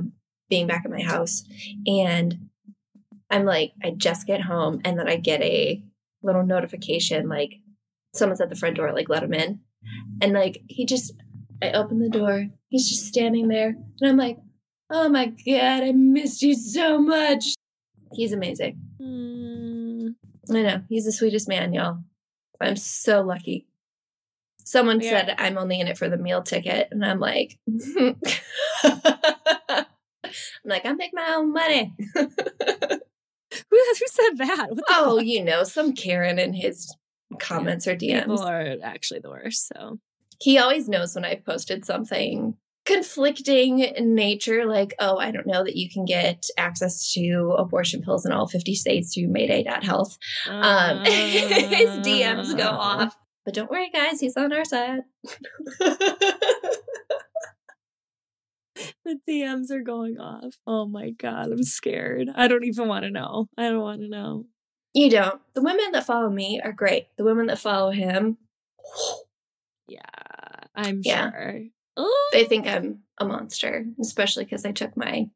[0.50, 1.43] being back at my house,
[1.86, 2.50] and
[3.30, 5.84] I'm like I just get home, and then I get a
[6.23, 7.56] little notification like
[8.13, 9.60] someone's at the front door like let him in
[10.21, 11.13] and like he just
[11.62, 14.39] i open the door he's just standing there and i'm like
[14.89, 17.54] oh my god i missed you so much
[18.13, 20.15] he's amazing Mm,
[20.49, 21.99] i know he's the sweetest man y'all
[22.61, 23.67] i'm so lucky
[24.63, 25.25] someone Yeah.
[25.25, 27.57] said i'm only in it for the meal ticket and i'm like
[28.83, 29.85] i'm
[30.65, 32.25] like i make my own money who,
[33.71, 34.67] who said that?
[34.69, 35.25] What the oh fuck?
[35.25, 36.93] you know some karen in his
[37.39, 39.67] comments or dms people are actually the worst.
[39.75, 39.99] So
[40.39, 42.55] he always knows when I've posted something
[42.88, 44.65] conflicting nature.
[44.65, 48.47] Like, oh, I don't know that you can get access to abortion pills in all
[48.47, 50.17] 50 states through Mayday.health.
[50.50, 52.78] Um, his DMs go Uh.
[52.78, 53.15] off.
[53.45, 55.02] But don't worry, guys, he's on our side.
[59.06, 60.54] The DMs are going off.
[60.67, 62.28] Oh my god, I'm scared.
[62.36, 63.47] I don't even want to know.
[63.58, 64.45] I don't want to know.
[64.93, 65.41] you don't.
[65.56, 67.08] The women that follow me are great.
[67.17, 68.38] The women that follow him,
[69.88, 70.02] Yeah,
[70.76, 71.32] I'm Yeah.
[71.32, 71.62] sure.
[72.31, 75.29] They think I'm a monster, especially because I took my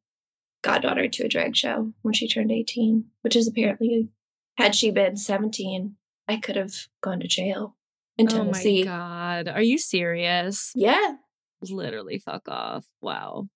[0.61, 4.09] goddaughter to a drag show when she turned 18, which is apparently,
[4.57, 5.95] had she been 17,
[6.27, 7.75] I could have gone to jail
[8.17, 10.71] in Oh my god, are you serious?
[10.75, 11.13] yeah.
[11.63, 12.85] Literally, fuck off.
[13.01, 13.47] Wow.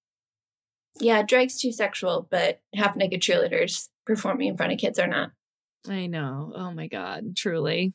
[0.99, 5.31] Yeah, drag's too sexual, but half naked cheerleaders performing in front of kids are not.
[5.89, 6.53] I know.
[6.55, 7.93] Oh my god, truly.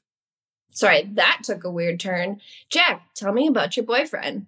[0.73, 2.41] Sorry, that took a weird turn.
[2.71, 4.47] Jac, tell me about your boyfriend.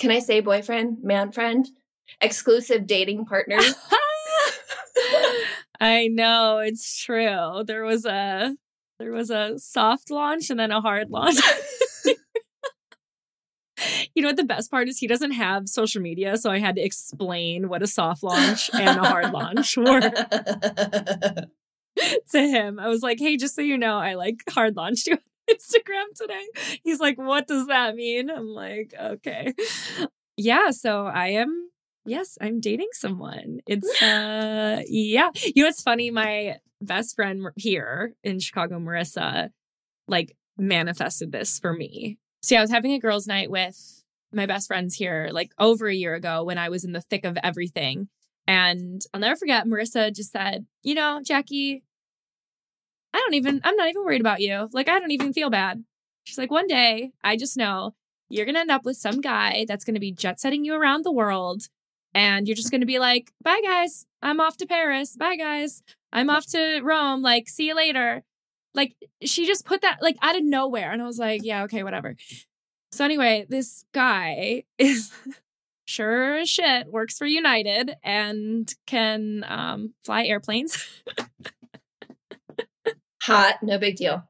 [0.00, 1.68] Can I say boyfriend, man friend,
[2.22, 3.58] exclusive dating partner?
[5.80, 7.62] I know it's true.
[7.66, 8.56] There was a
[8.98, 11.36] there was a soft launch and then a hard launch.
[14.14, 14.98] you know what the best part is?
[14.98, 19.00] He doesn't have social media, so I had to explain what a soft launch and
[19.00, 20.00] a hard launch were
[21.30, 21.48] to
[22.32, 22.78] him.
[22.78, 25.18] I was like, "Hey, just so you know, I like hard launched you
[25.54, 26.46] Instagram today."
[26.82, 29.54] He's like, "What does that mean?" I'm like, "Okay."
[30.36, 31.70] Yeah, so I am
[32.06, 33.60] yes, I'm dating someone.
[33.66, 35.30] It's uh yeah.
[35.54, 36.10] You know what's funny?
[36.10, 39.50] My best friend here in Chicago, Marissa,
[40.08, 42.18] like manifested this for me.
[42.42, 45.94] See, I was having a girls' night with my best friends here like over a
[45.94, 48.08] year ago when I was in the thick of everything.
[48.46, 51.84] And I'll never forget, Marissa just said, you know, Jackie,
[53.12, 54.68] I don't even, I'm not even worried about you.
[54.72, 55.84] Like, I don't even feel bad.
[56.24, 57.94] She's like, one day, I just know
[58.28, 60.74] you're going to end up with some guy that's going to be jet setting you
[60.74, 61.64] around the world.
[62.14, 64.06] And you're just going to be like, bye, guys.
[64.22, 65.16] I'm off to Paris.
[65.16, 65.82] Bye, guys.
[66.12, 67.22] I'm off to Rome.
[67.22, 68.22] Like, see you later.
[68.74, 70.92] Like, she just put that like out of nowhere.
[70.92, 72.16] And I was like, yeah, okay, whatever.
[72.92, 75.12] So, anyway, this guy is
[75.84, 80.86] sure as shit works for United and can um, fly airplanes.
[83.22, 84.24] Hot, no big deal.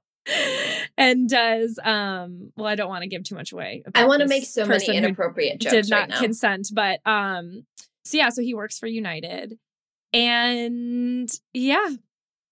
[0.99, 4.29] and does um well i don't want to give too much away I want to
[4.29, 6.21] make so many inappropriate jokes did not right now.
[6.21, 7.65] consent but um
[8.05, 9.59] so yeah so he works for united.
[10.13, 11.89] And yeah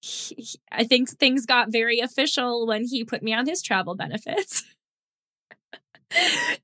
[0.01, 3.95] he- he- i think things got very official when he put me on his travel
[3.95, 4.65] benefits.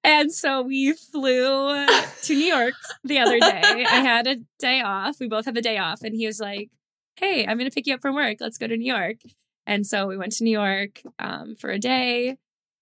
[0.03, 2.73] And so we flew to new york
[3.05, 3.61] the other day.
[3.63, 5.21] I had a day off.
[5.21, 6.01] We both have a day off.
[6.03, 6.71] And he was like
[7.17, 8.39] hey i'm gonna pick you up from work.
[8.41, 9.17] Let's go to new york
[9.67, 12.37] and so we went to new york um, for a day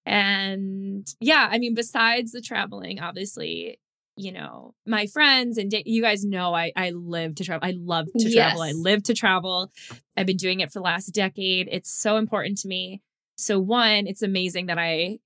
[0.04, 3.78] and yeah, I mean, besides the traveling, obviously,
[4.16, 7.66] you know, my friends and da- you guys know I I live to travel.
[7.66, 8.62] I love to travel.
[8.62, 9.70] I live to travel.
[10.16, 11.68] I've been doing it for the last decade.
[11.70, 13.00] It's so important to me.
[13.36, 15.18] So one, it's amazing that I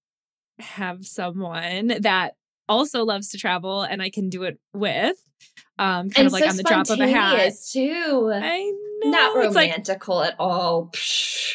[0.59, 2.35] have someone that
[2.69, 5.17] also loves to travel and I can do it with.
[5.79, 7.53] Um, kind and of like so on the drop of a hat.
[7.71, 8.31] too.
[8.33, 8.73] I
[9.05, 10.91] Not it's like romantical at all.
[10.93, 11.55] Psh.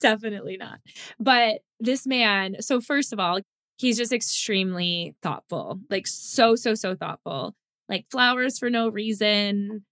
[0.00, 0.80] definitely not.
[1.18, 3.40] But this man, so first of all,
[3.78, 7.54] he's just extremely thoughtful, like so, so, so thoughtful.
[7.88, 9.84] Like flowers for no reason,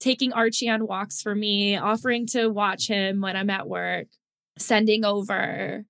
[0.00, 4.08] taking Archie on walks for me, offering to watch him when I'm at work,
[4.58, 5.84] sending over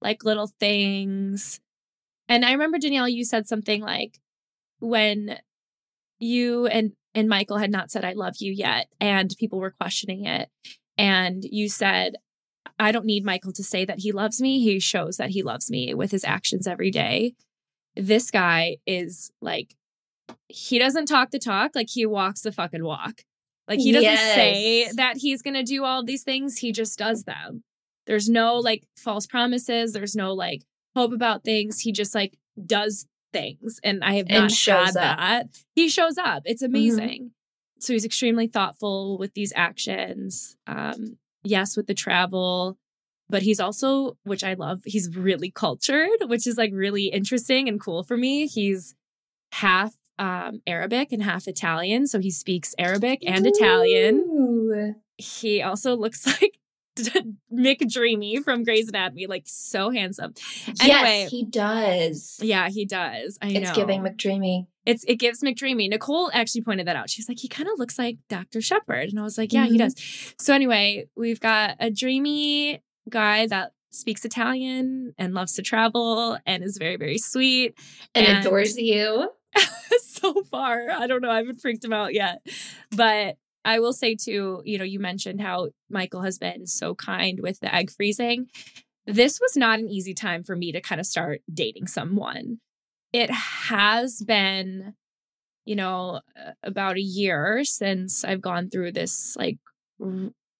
[0.00, 1.60] like little things.
[2.28, 4.18] And I remember Danielle, you said something like
[4.80, 5.38] when
[6.18, 10.24] you and and Michael had not said I love you yet, and people were questioning
[10.24, 10.48] it.
[10.98, 12.16] And you said,
[12.78, 14.60] I don't need Michael to say that he loves me.
[14.60, 17.34] He shows that he loves me with his actions every day.
[17.96, 19.74] This guy is like,
[20.48, 23.22] he doesn't talk the talk, like he walks the fucking walk.
[23.68, 27.24] Like he doesn't say that he's going to do all these things, he just does
[27.24, 27.62] them.
[28.06, 30.62] There's no like false promises, there's no like
[30.96, 31.80] hope about things.
[31.80, 33.80] He just like does things.
[33.82, 35.46] And I have not had that.
[35.74, 36.42] He shows up.
[36.44, 37.32] It's amazing.
[37.80, 40.56] So he's extremely thoughtful with these actions.
[40.66, 42.78] Um, yes, with the travel,
[43.28, 47.80] but he's also, which I love, he's really cultured, which is like really interesting and
[47.80, 48.46] cool for me.
[48.46, 48.94] He's
[49.52, 52.06] half um, Arabic and half Italian.
[52.06, 54.16] So he speaks Arabic and Italian.
[55.16, 56.58] He also looks like
[57.52, 60.34] McDreamy from Grey's Anatomy, like so handsome.
[60.80, 62.38] Anyway, yes, he does.
[62.42, 63.38] yeah, he does.
[63.42, 63.74] I It's know.
[63.74, 64.66] giving McDreamy.
[64.84, 65.88] It's it gives McDreamy.
[65.88, 67.08] Nicole actually pointed that out.
[67.08, 68.60] She's like, he kind of looks like Dr.
[68.60, 69.10] Shepherd.
[69.10, 69.78] And I was like, yeah, he Mhm.
[69.78, 70.34] does.
[70.40, 76.64] So anyway, we've got a dreamy guy that speaks Italian and loves to travel and
[76.64, 77.78] is very, very sweet.
[78.14, 79.30] And, and adores you.
[80.00, 80.90] so far.
[80.90, 81.30] I don't know.
[81.30, 82.44] I haven't freaked him out yet.
[82.90, 87.40] But I will say too, you know, you mentioned how Michael has been so kind
[87.40, 88.48] with the egg freezing.
[89.06, 92.58] This was not an easy time for me to kind of start dating someone.
[93.12, 94.94] It has been,
[95.64, 96.20] you know,
[96.62, 99.36] about a year since I've gone through this.
[99.36, 99.58] Like,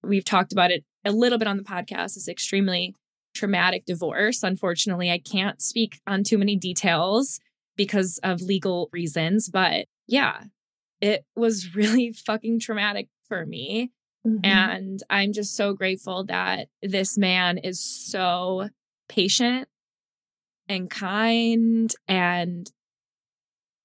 [0.03, 2.95] we've talked about it a little bit on the podcast, this extremely
[3.35, 4.43] traumatic divorce.
[4.43, 7.41] Unfortunately, I can't speak on too many details
[7.77, 9.49] because of legal reasons.
[9.49, 10.45] But yeah,
[11.03, 13.91] it was really fucking traumatic for me.
[14.27, 14.45] Mm-hmm.
[14.45, 18.69] And I'm just so grateful that this man is so
[19.09, 19.69] patient
[20.69, 22.71] and kind and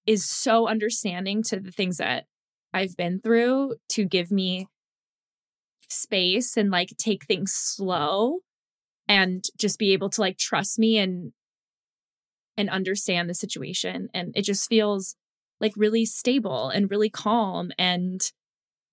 [0.06, 2.26] is so understanding to the things that
[2.72, 4.68] I've been through to give me
[5.90, 8.38] space and like take things slow
[9.08, 11.32] and just be able to like trust me and
[12.56, 14.10] and understand the situation.
[14.14, 15.16] And it just feels
[15.60, 18.32] like really stable and really calm and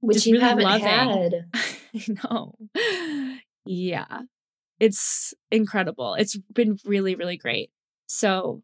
[0.00, 0.86] which you really haven't loving.
[0.86, 1.34] had.
[1.94, 2.54] I know.
[3.64, 4.22] Yeah.
[4.80, 6.14] It's incredible.
[6.14, 7.70] It's been really, really great.
[8.06, 8.62] So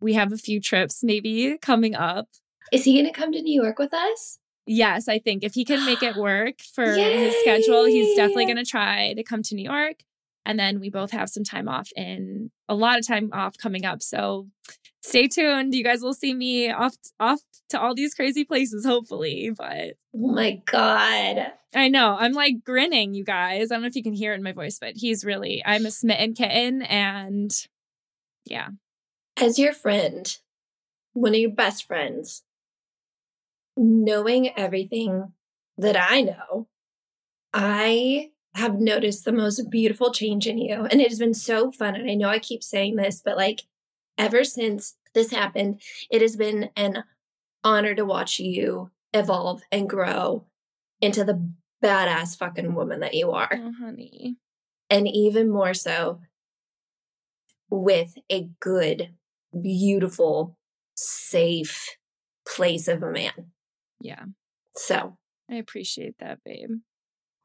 [0.00, 2.28] we have a few trips maybe coming up.
[2.72, 4.38] Is he going to come to New York with us?
[4.66, 8.56] Yes, I think if he can make it work for his schedule, he's definitely going
[8.56, 10.00] to try to come to New York.
[10.46, 13.84] And then we both have some time off in a lot of time off coming
[13.84, 14.00] up.
[14.00, 14.46] So
[15.02, 15.74] stay tuned.
[15.74, 17.40] You guys will see me off off
[17.70, 19.50] to all these crazy places, hopefully.
[19.54, 21.52] But oh my God.
[21.74, 22.16] I know.
[22.18, 23.70] I'm like grinning, you guys.
[23.70, 25.84] I don't know if you can hear it in my voice, but he's really I'm
[25.84, 27.50] a smitten kitten and
[28.44, 28.68] yeah.
[29.36, 30.38] As your friend,
[31.12, 32.44] one of your best friends,
[33.76, 35.32] knowing everything
[35.76, 36.68] that I know,
[37.52, 40.86] I have noticed the most beautiful change in you.
[40.90, 41.94] And it has been so fun.
[41.94, 43.62] And I know I keep saying this, but like
[44.16, 45.80] ever since this happened,
[46.10, 47.04] it has been an
[47.62, 50.46] honor to watch you evolve and grow
[51.00, 51.50] into the
[51.84, 53.50] badass fucking woman that you are.
[53.52, 54.36] Oh, honey.
[54.88, 56.20] And even more so
[57.68, 59.10] with a good,
[59.60, 60.56] beautiful,
[60.94, 61.96] safe
[62.48, 63.52] place of a man.
[64.00, 64.24] Yeah.
[64.76, 65.18] So
[65.50, 66.70] I appreciate that, babe.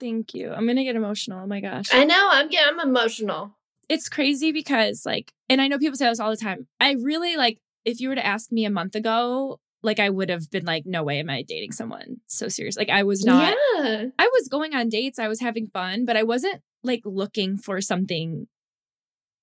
[0.01, 0.51] Thank you.
[0.51, 1.43] I'm gonna get emotional.
[1.43, 1.85] Oh my gosh.
[1.93, 2.29] I know.
[2.31, 2.73] I'm getting.
[2.73, 3.55] I'm emotional.
[3.87, 6.67] It's crazy because like, and I know people say this all the time.
[6.79, 7.59] I really like.
[7.85, 10.85] If you were to ask me a month ago, like I would have been like,
[10.85, 12.77] no way am I dating someone so serious.
[12.77, 13.55] Like I was not.
[13.75, 14.05] Yeah.
[14.17, 15.19] I was going on dates.
[15.19, 18.47] I was having fun, but I wasn't like looking for something,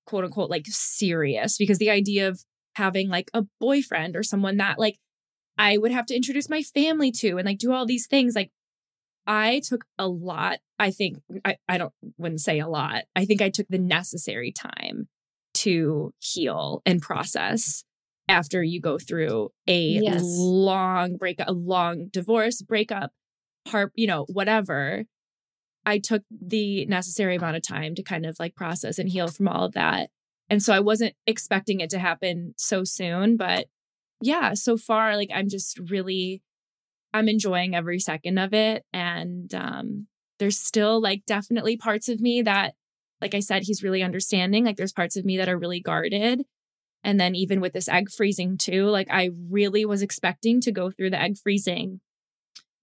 [0.05, 1.57] quote unquote, like serious.
[1.57, 2.43] Because the idea of
[2.75, 4.97] having like a boyfriend or someone that like
[5.57, 8.51] I would have to introduce my family to and like do all these things like
[9.29, 10.57] I took a lot.
[10.79, 13.03] I think I, I don't wouldn't say a lot.
[13.15, 15.07] I think I took the necessary time
[15.53, 17.83] to heal and process
[18.27, 20.23] after you go through a yes.
[20.23, 23.11] long breakup, a long divorce, breakup,
[23.67, 25.03] heart, you know, whatever.
[25.85, 29.47] I took the necessary amount of time to kind of like process and heal from
[29.47, 30.09] all of that.
[30.49, 33.67] And so I wasn't expecting it to happen so soon, but
[34.21, 36.41] yeah, so far like I'm just really
[37.13, 38.85] I'm enjoying every second of it.
[38.93, 40.07] And um,
[40.37, 42.75] there's still like definitely parts of me that,
[43.21, 44.65] like I said, he's really understanding.
[44.65, 46.43] Like there's parts of me that are really guarded.
[47.03, 50.91] And then even with this egg freezing too, like I really was expecting to go
[50.91, 52.01] through the egg freezing,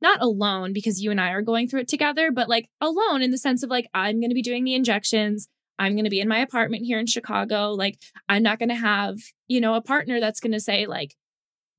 [0.01, 3.31] not alone because you and I are going through it together, but like alone in
[3.31, 5.49] the sense of like, I'm going to be doing the injections.
[5.79, 7.73] I'm going to be in my apartment here in Chicago.
[7.73, 7.99] Like,
[8.29, 11.15] I'm not going to have, you know, a partner that's going to say, like,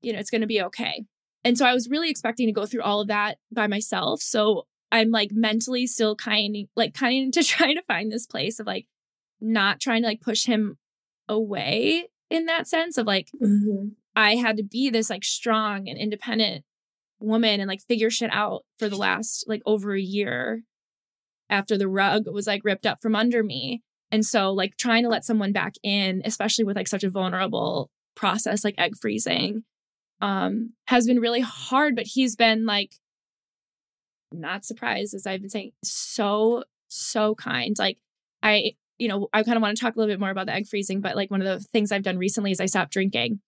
[0.02, 1.04] you know, it's going to be okay.
[1.48, 4.20] And so I was really expecting to go through all of that by myself.
[4.20, 8.60] So I'm like mentally still kind of like kind to trying to find this place
[8.60, 8.86] of like
[9.40, 10.76] not trying to like push him
[11.26, 13.88] away in that sense of like mm-hmm.
[14.14, 16.66] I had to be this like strong and independent
[17.18, 20.64] woman and like figure shit out for the last like over a year
[21.48, 23.82] after the rug was like ripped up from under me.
[24.12, 27.90] And so like trying to let someone back in, especially with like such a vulnerable
[28.14, 29.62] process like egg freezing
[30.20, 32.94] um, has been really hard, but he's been like,
[34.32, 37.76] not surprised, as I've been saying, so, so kind.
[37.78, 37.98] Like,
[38.42, 40.54] I, you know, I kind of want to talk a little bit more about the
[40.54, 43.40] egg freezing, but like one of the things I've done recently is I stopped drinking.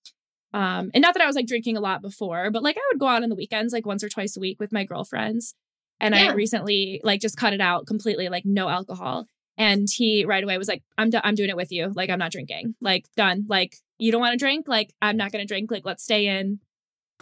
[0.52, 3.00] Um, and not that I was like drinking a lot before, but like I would
[3.00, 5.54] go out on the weekends, like once or twice a week with my girlfriends.
[6.00, 6.30] And yeah.
[6.30, 9.26] I recently like just cut it out completely, like no alcohol.
[9.58, 11.92] And he right away was like, I'm, do- I'm doing it with you.
[11.94, 12.74] Like, I'm not drinking.
[12.80, 13.44] Like, done.
[13.46, 14.66] Like, you don't want to drink?
[14.68, 15.70] Like, I'm not going to drink.
[15.70, 16.60] Like, let's stay in.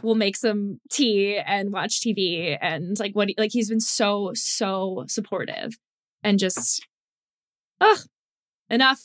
[0.03, 2.57] We'll make some tea and watch TV.
[2.61, 5.76] And like, what, like, he's been so, so supportive
[6.22, 6.87] and just,
[7.81, 7.99] ugh,
[8.70, 9.01] enough.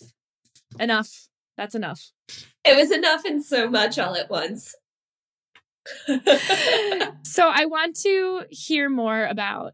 [0.80, 1.28] Enough.
[1.58, 2.12] That's enough.
[2.64, 4.76] It was enough and so much all at once.
[7.24, 9.74] so I want to hear more about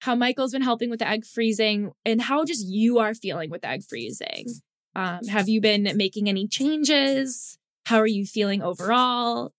[0.00, 3.64] how Michael's been helping with the egg freezing and how just you are feeling with
[3.64, 4.46] egg freezing.
[4.94, 7.58] Um, have you been making any changes?
[7.86, 9.52] How are you feeling overall?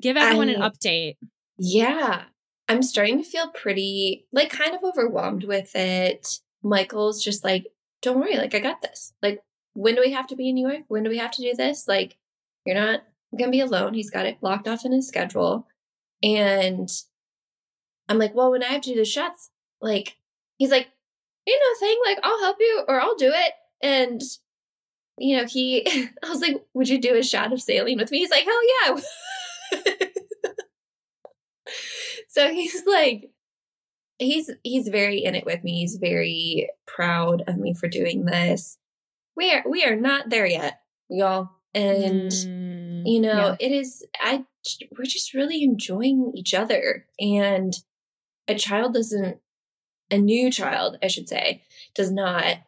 [0.00, 1.16] Give everyone I, an update.
[1.58, 2.22] Yeah.
[2.68, 6.38] I'm starting to feel pretty, like, kind of overwhelmed with it.
[6.62, 7.66] Michael's just like,
[8.00, 9.12] don't worry, like, I got this.
[9.22, 9.42] Like,
[9.74, 10.82] when do we have to be in New York?
[10.88, 11.86] When do we have to do this?
[11.86, 12.16] Like,
[12.64, 13.02] you're not
[13.36, 13.94] going to be alone.
[13.94, 15.66] He's got it blocked off in his schedule.
[16.22, 16.88] And
[18.08, 19.50] I'm like, well, when I have to do the shots,
[19.80, 20.16] like,
[20.56, 20.88] he's like,
[21.46, 23.52] you know, thing, like, I'll help you or I'll do it.
[23.82, 24.20] And,
[25.18, 25.86] you know, he,
[26.24, 28.18] I was like, would you do a shot of saline with me?
[28.18, 28.60] He's like, hell
[28.90, 29.00] yeah.
[32.28, 33.30] so he's like,
[34.18, 35.80] he's he's very in it with me.
[35.80, 38.78] He's very proud of me for doing this.
[39.36, 41.50] We are we are not there yet, y'all.
[41.74, 43.66] And mm, you know, yeah.
[43.66, 44.44] it is I
[44.96, 47.06] we're just really enjoying each other.
[47.18, 47.74] And
[48.48, 49.38] a child doesn't
[50.10, 51.62] a new child, I should say,
[51.94, 52.58] does not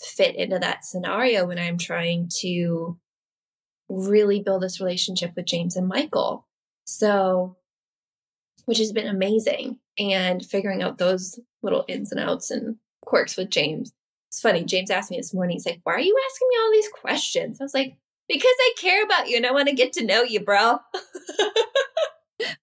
[0.00, 2.98] fit into that scenario when I'm trying to
[3.88, 6.46] really build this relationship with James and Michael.
[6.84, 7.56] So,
[8.64, 9.78] which has been amazing.
[9.98, 13.92] And figuring out those little ins and outs and quirks with James.
[14.28, 14.64] It's funny.
[14.64, 17.60] James asked me this morning, he's like, Why are you asking me all these questions?
[17.60, 17.96] I was like,
[18.28, 20.78] Because I care about you and I want to get to know you, bro.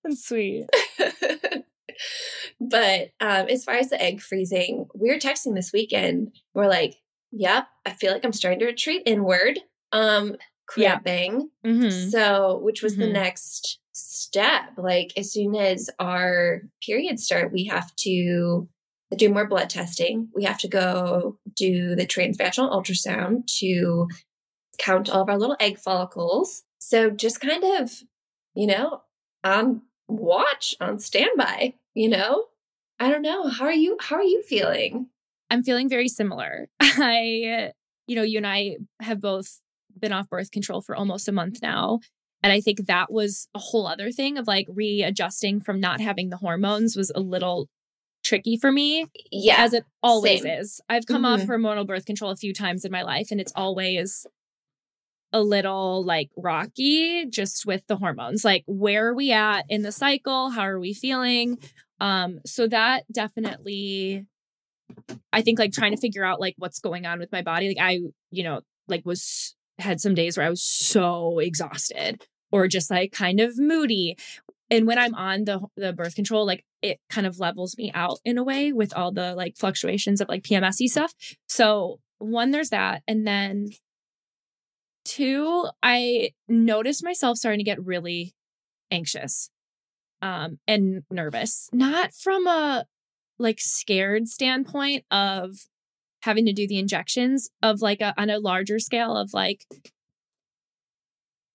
[0.03, 0.65] That's sweet.
[2.59, 6.31] but um, as far as the egg freezing, we were texting this weekend.
[6.53, 6.95] We're like,
[7.31, 9.59] Yep, I feel like I'm starting to retreat inward.
[9.91, 10.35] Um,
[10.67, 11.49] cramping.
[11.63, 11.71] Yeah.
[11.71, 12.09] Mm-hmm.
[12.09, 13.01] So, which was mm-hmm.
[13.01, 14.63] the next step.
[14.77, 18.67] Like, as soon as our periods start, we have to
[19.15, 20.29] do more blood testing.
[20.35, 24.07] We have to go do the transvaginal ultrasound to
[24.77, 26.63] count all of our little egg follicles.
[26.79, 27.91] So, just kind of,
[28.53, 29.01] you know,
[29.43, 32.45] on watch, on standby, you know?
[32.99, 33.47] I don't know.
[33.47, 35.07] How are you how are you feeling?
[35.49, 36.67] I'm feeling very similar.
[36.81, 37.71] I
[38.07, 39.59] you know, you and I have both
[39.99, 41.99] been off birth control for almost a month now.
[42.43, 46.29] And I think that was a whole other thing of like readjusting from not having
[46.29, 47.67] the hormones was a little
[48.23, 49.07] tricky for me.
[49.31, 49.55] Yeah.
[49.57, 50.59] As it always same.
[50.59, 50.81] is.
[50.87, 51.41] I've come mm-hmm.
[51.41, 54.25] off hormonal birth control a few times in my life and it's always
[55.33, 58.45] a little like rocky just with the hormones.
[58.45, 60.51] Like where are we at in the cycle?
[60.51, 61.57] How are we feeling?
[61.99, 64.25] Um so that definitely
[65.31, 67.69] I think like trying to figure out like what's going on with my body.
[67.69, 67.99] Like I,
[68.31, 73.11] you know, like was had some days where I was so exhausted or just like
[73.11, 74.17] kind of moody.
[74.69, 78.19] And when I'm on the the birth control, like it kind of levels me out
[78.25, 81.13] in a way with all the like fluctuations of like PMSy stuff.
[81.47, 83.03] So one, there's that.
[83.07, 83.69] And then
[85.05, 88.33] two, I noticed myself starting to get really
[88.89, 89.49] anxious
[90.21, 91.69] um and nervous.
[91.71, 92.85] Not from a
[93.39, 95.67] like scared standpoint of
[96.21, 99.65] having to do the injections of like a, on a larger scale of like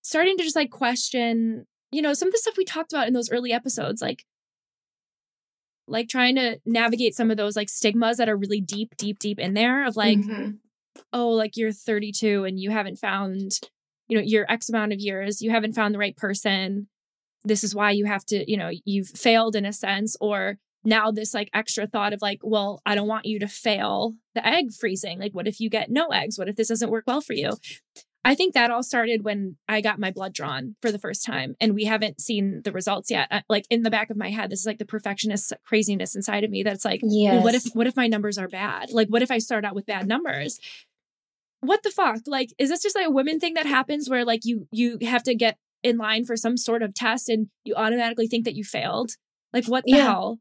[0.01, 3.13] starting to just like question, you know, some of the stuff we talked about in
[3.13, 4.25] those early episodes, like
[5.87, 9.37] like trying to navigate some of those like stigmas that are really deep, deep, deep
[9.37, 10.51] in there of like, mm-hmm.
[11.11, 13.59] oh, like you're 32 and you haven't found,
[14.07, 16.87] you know, your X amount of years, you haven't found the right person.
[17.43, 21.11] This is why you have to, you know, you've failed in a sense, or now
[21.11, 24.73] this like extra thought of like, well, I don't want you to fail the egg
[24.73, 25.19] freezing.
[25.19, 26.37] Like, what if you get no eggs?
[26.37, 27.51] What if this doesn't work well for you?
[28.25, 31.55] I think that all started when I got my blood drawn for the first time,
[31.59, 33.43] and we haven't seen the results yet.
[33.49, 36.49] Like in the back of my head, this is like the perfectionist craziness inside of
[36.49, 36.63] me.
[36.63, 37.33] That's like, yes.
[37.33, 38.91] well, what if what if my numbers are bad?
[38.91, 40.59] Like, what if I start out with bad numbers?
[41.59, 42.21] What the fuck?
[42.25, 45.23] Like, is this just like a women thing that happens where like you you have
[45.23, 48.63] to get in line for some sort of test and you automatically think that you
[48.63, 49.11] failed?
[49.51, 50.03] Like, what the yeah.
[50.03, 50.39] hell?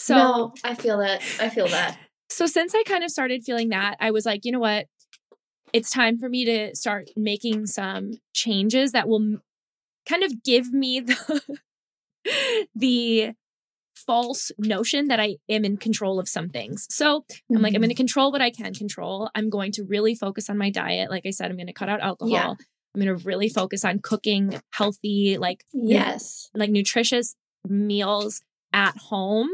[0.00, 1.20] So no, I feel that.
[1.38, 1.98] I feel that.
[2.30, 4.86] So since I kind of started feeling that, I was like, you know what?
[5.74, 9.36] It's time for me to start making some changes that will
[10.08, 11.58] kind of give me the
[12.74, 13.32] the
[13.94, 16.86] false notion that I am in control of some things.
[16.88, 17.56] So mm-hmm.
[17.56, 17.98] I'm like, I'm going to mm-hmm.
[17.98, 19.28] control what I can control.
[19.34, 21.10] I'm going to really focus on my diet.
[21.10, 22.32] Like I said, I'm going to cut out alcohol.
[22.32, 22.54] Yeah.
[22.94, 27.36] I'm going to really focus on cooking healthy, like yes, like nutritious
[27.68, 28.40] meals
[28.72, 29.50] at home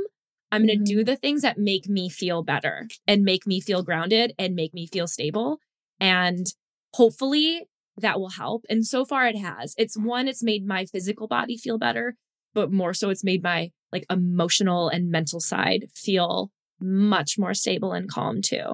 [0.52, 0.98] I'm going to mm-hmm.
[0.98, 4.72] do the things that make me feel better and make me feel grounded and make
[4.74, 5.58] me feel stable.
[6.00, 6.46] And
[6.94, 7.66] hopefully
[7.98, 8.64] that will help.
[8.68, 9.74] And so far it has.
[9.78, 12.16] It's one, it's made my physical body feel better,
[12.54, 17.92] but more so it's made my like emotional and mental side feel much more stable
[17.92, 18.72] and calm too.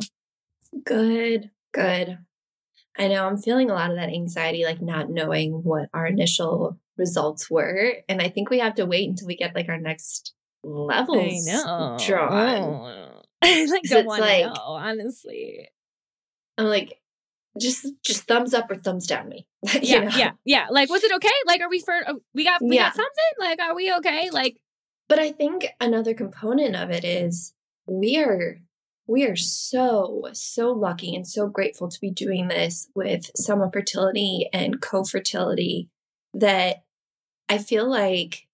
[0.84, 2.18] Good, good.
[2.98, 6.78] I know I'm feeling a lot of that anxiety, like not knowing what our initial
[6.96, 7.94] results were.
[8.08, 11.52] And I think we have to wait until we get like our next levels I
[11.52, 11.96] know.
[12.04, 13.12] drawn.
[13.42, 15.68] I like don't it's want to like- know, honestly.
[16.58, 16.98] I'm like,
[17.60, 19.46] just just thumbs up or thumbs down me.
[19.82, 20.16] Yeah, know?
[20.16, 20.66] yeah, yeah.
[20.70, 21.28] Like, was it okay?
[21.46, 21.94] Like, are we for?
[22.06, 22.84] oh, We got, we Yeah.
[22.88, 23.10] got something.
[23.38, 24.30] Like, are we okay?
[24.30, 24.56] Like,
[25.08, 27.54] But I think another component of it is
[27.86, 28.58] we are
[29.08, 34.48] we are so so lucky and so grateful to be doing this with Summer Fertility
[34.52, 35.88] and Cofertility
[36.34, 36.84] that
[37.48, 38.46] I feel like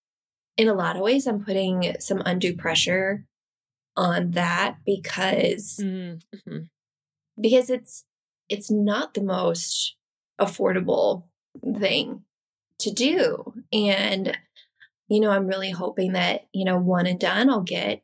[0.58, 3.24] in a lot of ways I'm putting some undue pressure
[3.96, 6.68] on that because mm, mhm.
[7.40, 8.04] because it's
[8.50, 9.96] it's not the most
[10.38, 11.24] affordable
[11.78, 12.24] thing
[12.80, 13.54] to do.
[13.72, 14.36] And
[15.08, 18.02] you know i'm really hoping that you know one and done i'll get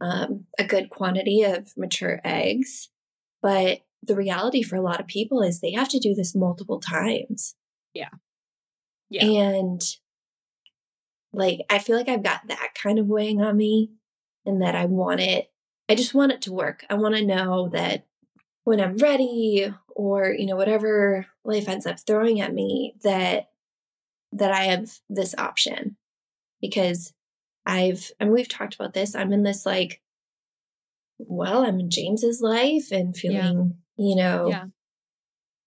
[0.00, 2.88] um, a good quantity of mature eggs.
[3.42, 6.80] But the reality for a lot of people is they have to do this multiple
[6.80, 7.54] times.
[7.94, 8.10] Yeah,
[9.08, 9.24] yeah.
[9.24, 9.82] And
[11.32, 13.90] like I feel like I've got that kind of weighing on me
[14.44, 15.50] and that I want it
[15.90, 16.84] I just want it to work.
[16.88, 18.06] I want to know that
[18.62, 23.48] when I'm ready or you know whatever life ends up throwing at me that
[24.30, 25.96] that I have this option
[26.60, 27.12] because
[27.66, 29.16] I've and we've talked about this.
[29.16, 30.00] I'm in this like
[31.18, 34.66] well, I'm in James's life and feeling, you know, yeah,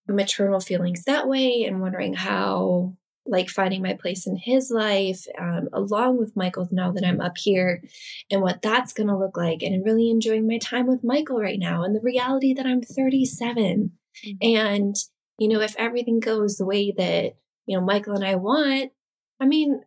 [0.07, 2.95] maternal feelings that way and wondering how
[3.25, 7.37] like finding my place in his life um, along with Michael now that i'm up
[7.37, 7.81] here
[8.29, 11.59] and what that's going to look like and really enjoying my time with michael right
[11.59, 13.91] now and the reality that i'm 37
[14.25, 14.37] Mhm.
[14.41, 14.95] and
[15.39, 18.91] you know if everything goes the way that you know michael and i want
[19.39, 19.81] i mean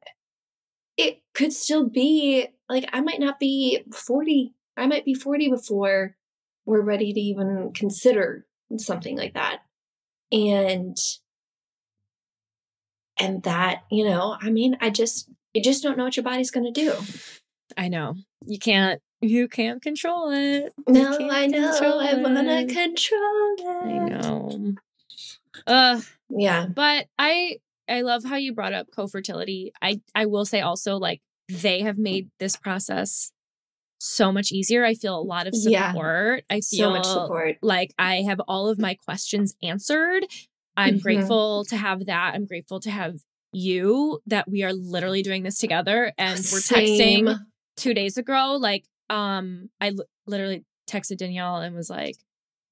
[0.96, 6.16] it could still be like i might not be 40 i might be 40 before
[6.64, 8.46] we're ready to even consider
[8.78, 9.60] something like that
[10.32, 10.96] and
[13.18, 16.50] and that you know i mean i just you just don't know what your body's
[16.50, 16.92] going to do
[17.76, 18.14] I know.
[18.46, 19.02] You can't.
[19.20, 20.72] You can't control it.
[20.88, 24.74] No i know i want to control it I know.
[25.66, 26.00] Uh,
[26.30, 27.58] yeah but I
[27.88, 29.70] I love how you brought up Cofertility.
[29.82, 33.32] I I will say also like they have made this process
[33.98, 34.84] so much easier.
[34.84, 35.90] I feel a lot of Yeah.
[35.92, 36.44] support.
[36.50, 40.24] I feel so much support like I have all of my questions answered.
[40.76, 41.02] I'm Mhm.
[41.02, 42.34] grateful to have that.
[42.34, 43.16] I'm grateful to have
[43.52, 47.26] you that we are literally doing this together and we're Same.
[47.26, 47.38] texting
[47.76, 49.92] two days ago like um i
[50.26, 52.16] literally texted danielle and was like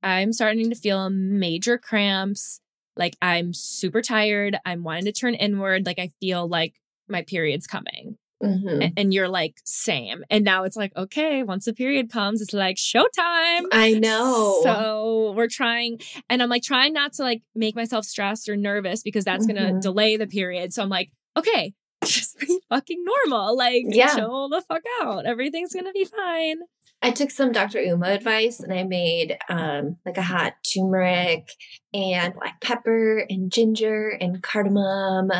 [0.02, 2.60] i'm starting to feel major cramps
[2.96, 6.74] like i'm super tired i'm wanting to turn inward like i feel like
[7.08, 8.92] my period's coming Mhm.
[8.96, 12.76] And you're like same and now it's like okay once the period comes it's like
[12.76, 15.98] showtime i know so we're trying,
[16.30, 19.72] and I'm like trying not to like make myself stressed or nervous because that's gonna
[19.72, 19.80] Mhm.
[19.82, 20.72] delay the period.
[20.72, 21.72] So I'm like, okay,
[22.04, 23.56] just be fucking normal.
[23.56, 24.14] Like, Yeah.
[24.14, 25.26] chill the fuck out.
[25.26, 26.58] Everything's gonna be fine.
[27.02, 27.80] I took some Dr.
[27.80, 31.48] Uma advice and I made um, like a hot turmeric
[31.92, 35.30] and black pepper and ginger and cardamom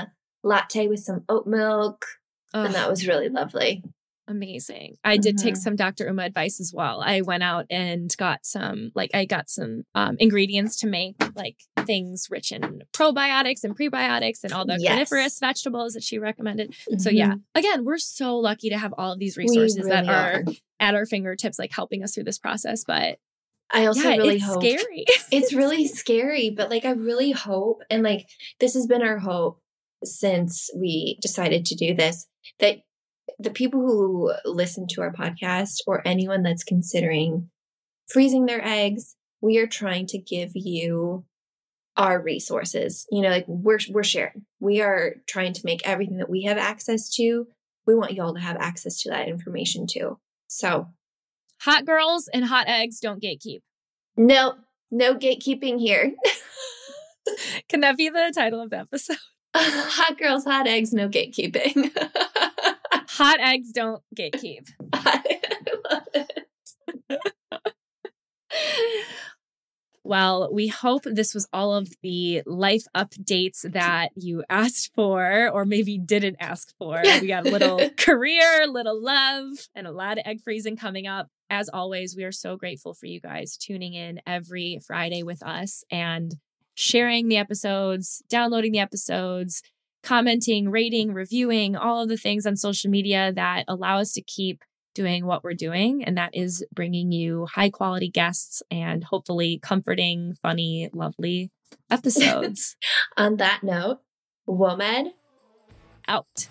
[0.43, 2.05] latte with some oat milk.
[2.55, 3.83] Ugh, And that was really lovely.
[4.27, 4.97] amazing.
[5.05, 5.59] I did take Mhm.
[5.59, 6.07] some Dr.
[6.07, 7.03] Uma advice as well.
[7.03, 11.57] I went out and got some, like, I got some um, ingredients to make like
[11.85, 15.39] things rich in probiotics and prebiotics and all the Yes.
[15.41, 16.75] vegetables that she recommended.
[16.99, 20.45] So yeah, again, we're so lucky to have all of these resources that really are
[20.81, 22.83] at our fingertips, like helping us through this process.
[22.85, 23.19] But
[23.71, 25.05] I also yeah, really it's hope scary.
[25.31, 28.27] it's really scary, but like I really hope, and like
[28.59, 29.61] this has been our hope
[30.05, 32.27] since we decided to do this,
[32.61, 32.79] that
[33.39, 37.51] the people who listen to our podcast or anyone that's considering
[38.07, 41.25] freezing their eggs, we are trying to give you
[41.97, 43.07] our resources.
[43.11, 44.45] You know, like we're we're sharing.
[44.61, 47.47] We are trying to make everything that we have access to.
[47.87, 50.19] We want y'all to have access to that information too.
[50.47, 50.89] So
[51.61, 53.61] hot girls and hot eggs don't gatekeep.
[54.17, 54.55] no,
[54.91, 56.13] no gatekeeping here.
[57.69, 59.17] Can that be the title of the episode?
[59.57, 61.91] hot girls, hot eggs, no gatekeeping.
[63.17, 64.69] Hot eggs don't gatekeep.
[64.93, 65.23] I
[65.91, 66.47] love it.
[70.03, 75.65] Well, we hope this was all of the life updates that you asked for, or
[75.65, 77.01] maybe didn't ask for.
[77.03, 81.29] We got a little career, little love, and a lot of egg freezing coming up.
[81.49, 85.85] As always, we are so grateful for you guys tuning in every Friday with us
[85.91, 86.35] and
[86.75, 89.63] sharing the episodes, downloading the episodes,
[90.03, 94.63] commenting, rating, reviewing, all of the things on social media that allow us to keep
[94.95, 100.35] doing what we're doing, and that is bringing you high quality guests and hopefully comforting,
[100.41, 101.51] funny, lovely
[101.91, 102.77] episodes.
[103.17, 104.01] On that note,
[104.49, 105.11] WOMED
[106.07, 106.49] out.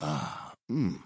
[0.00, 1.05] Ah, mmm.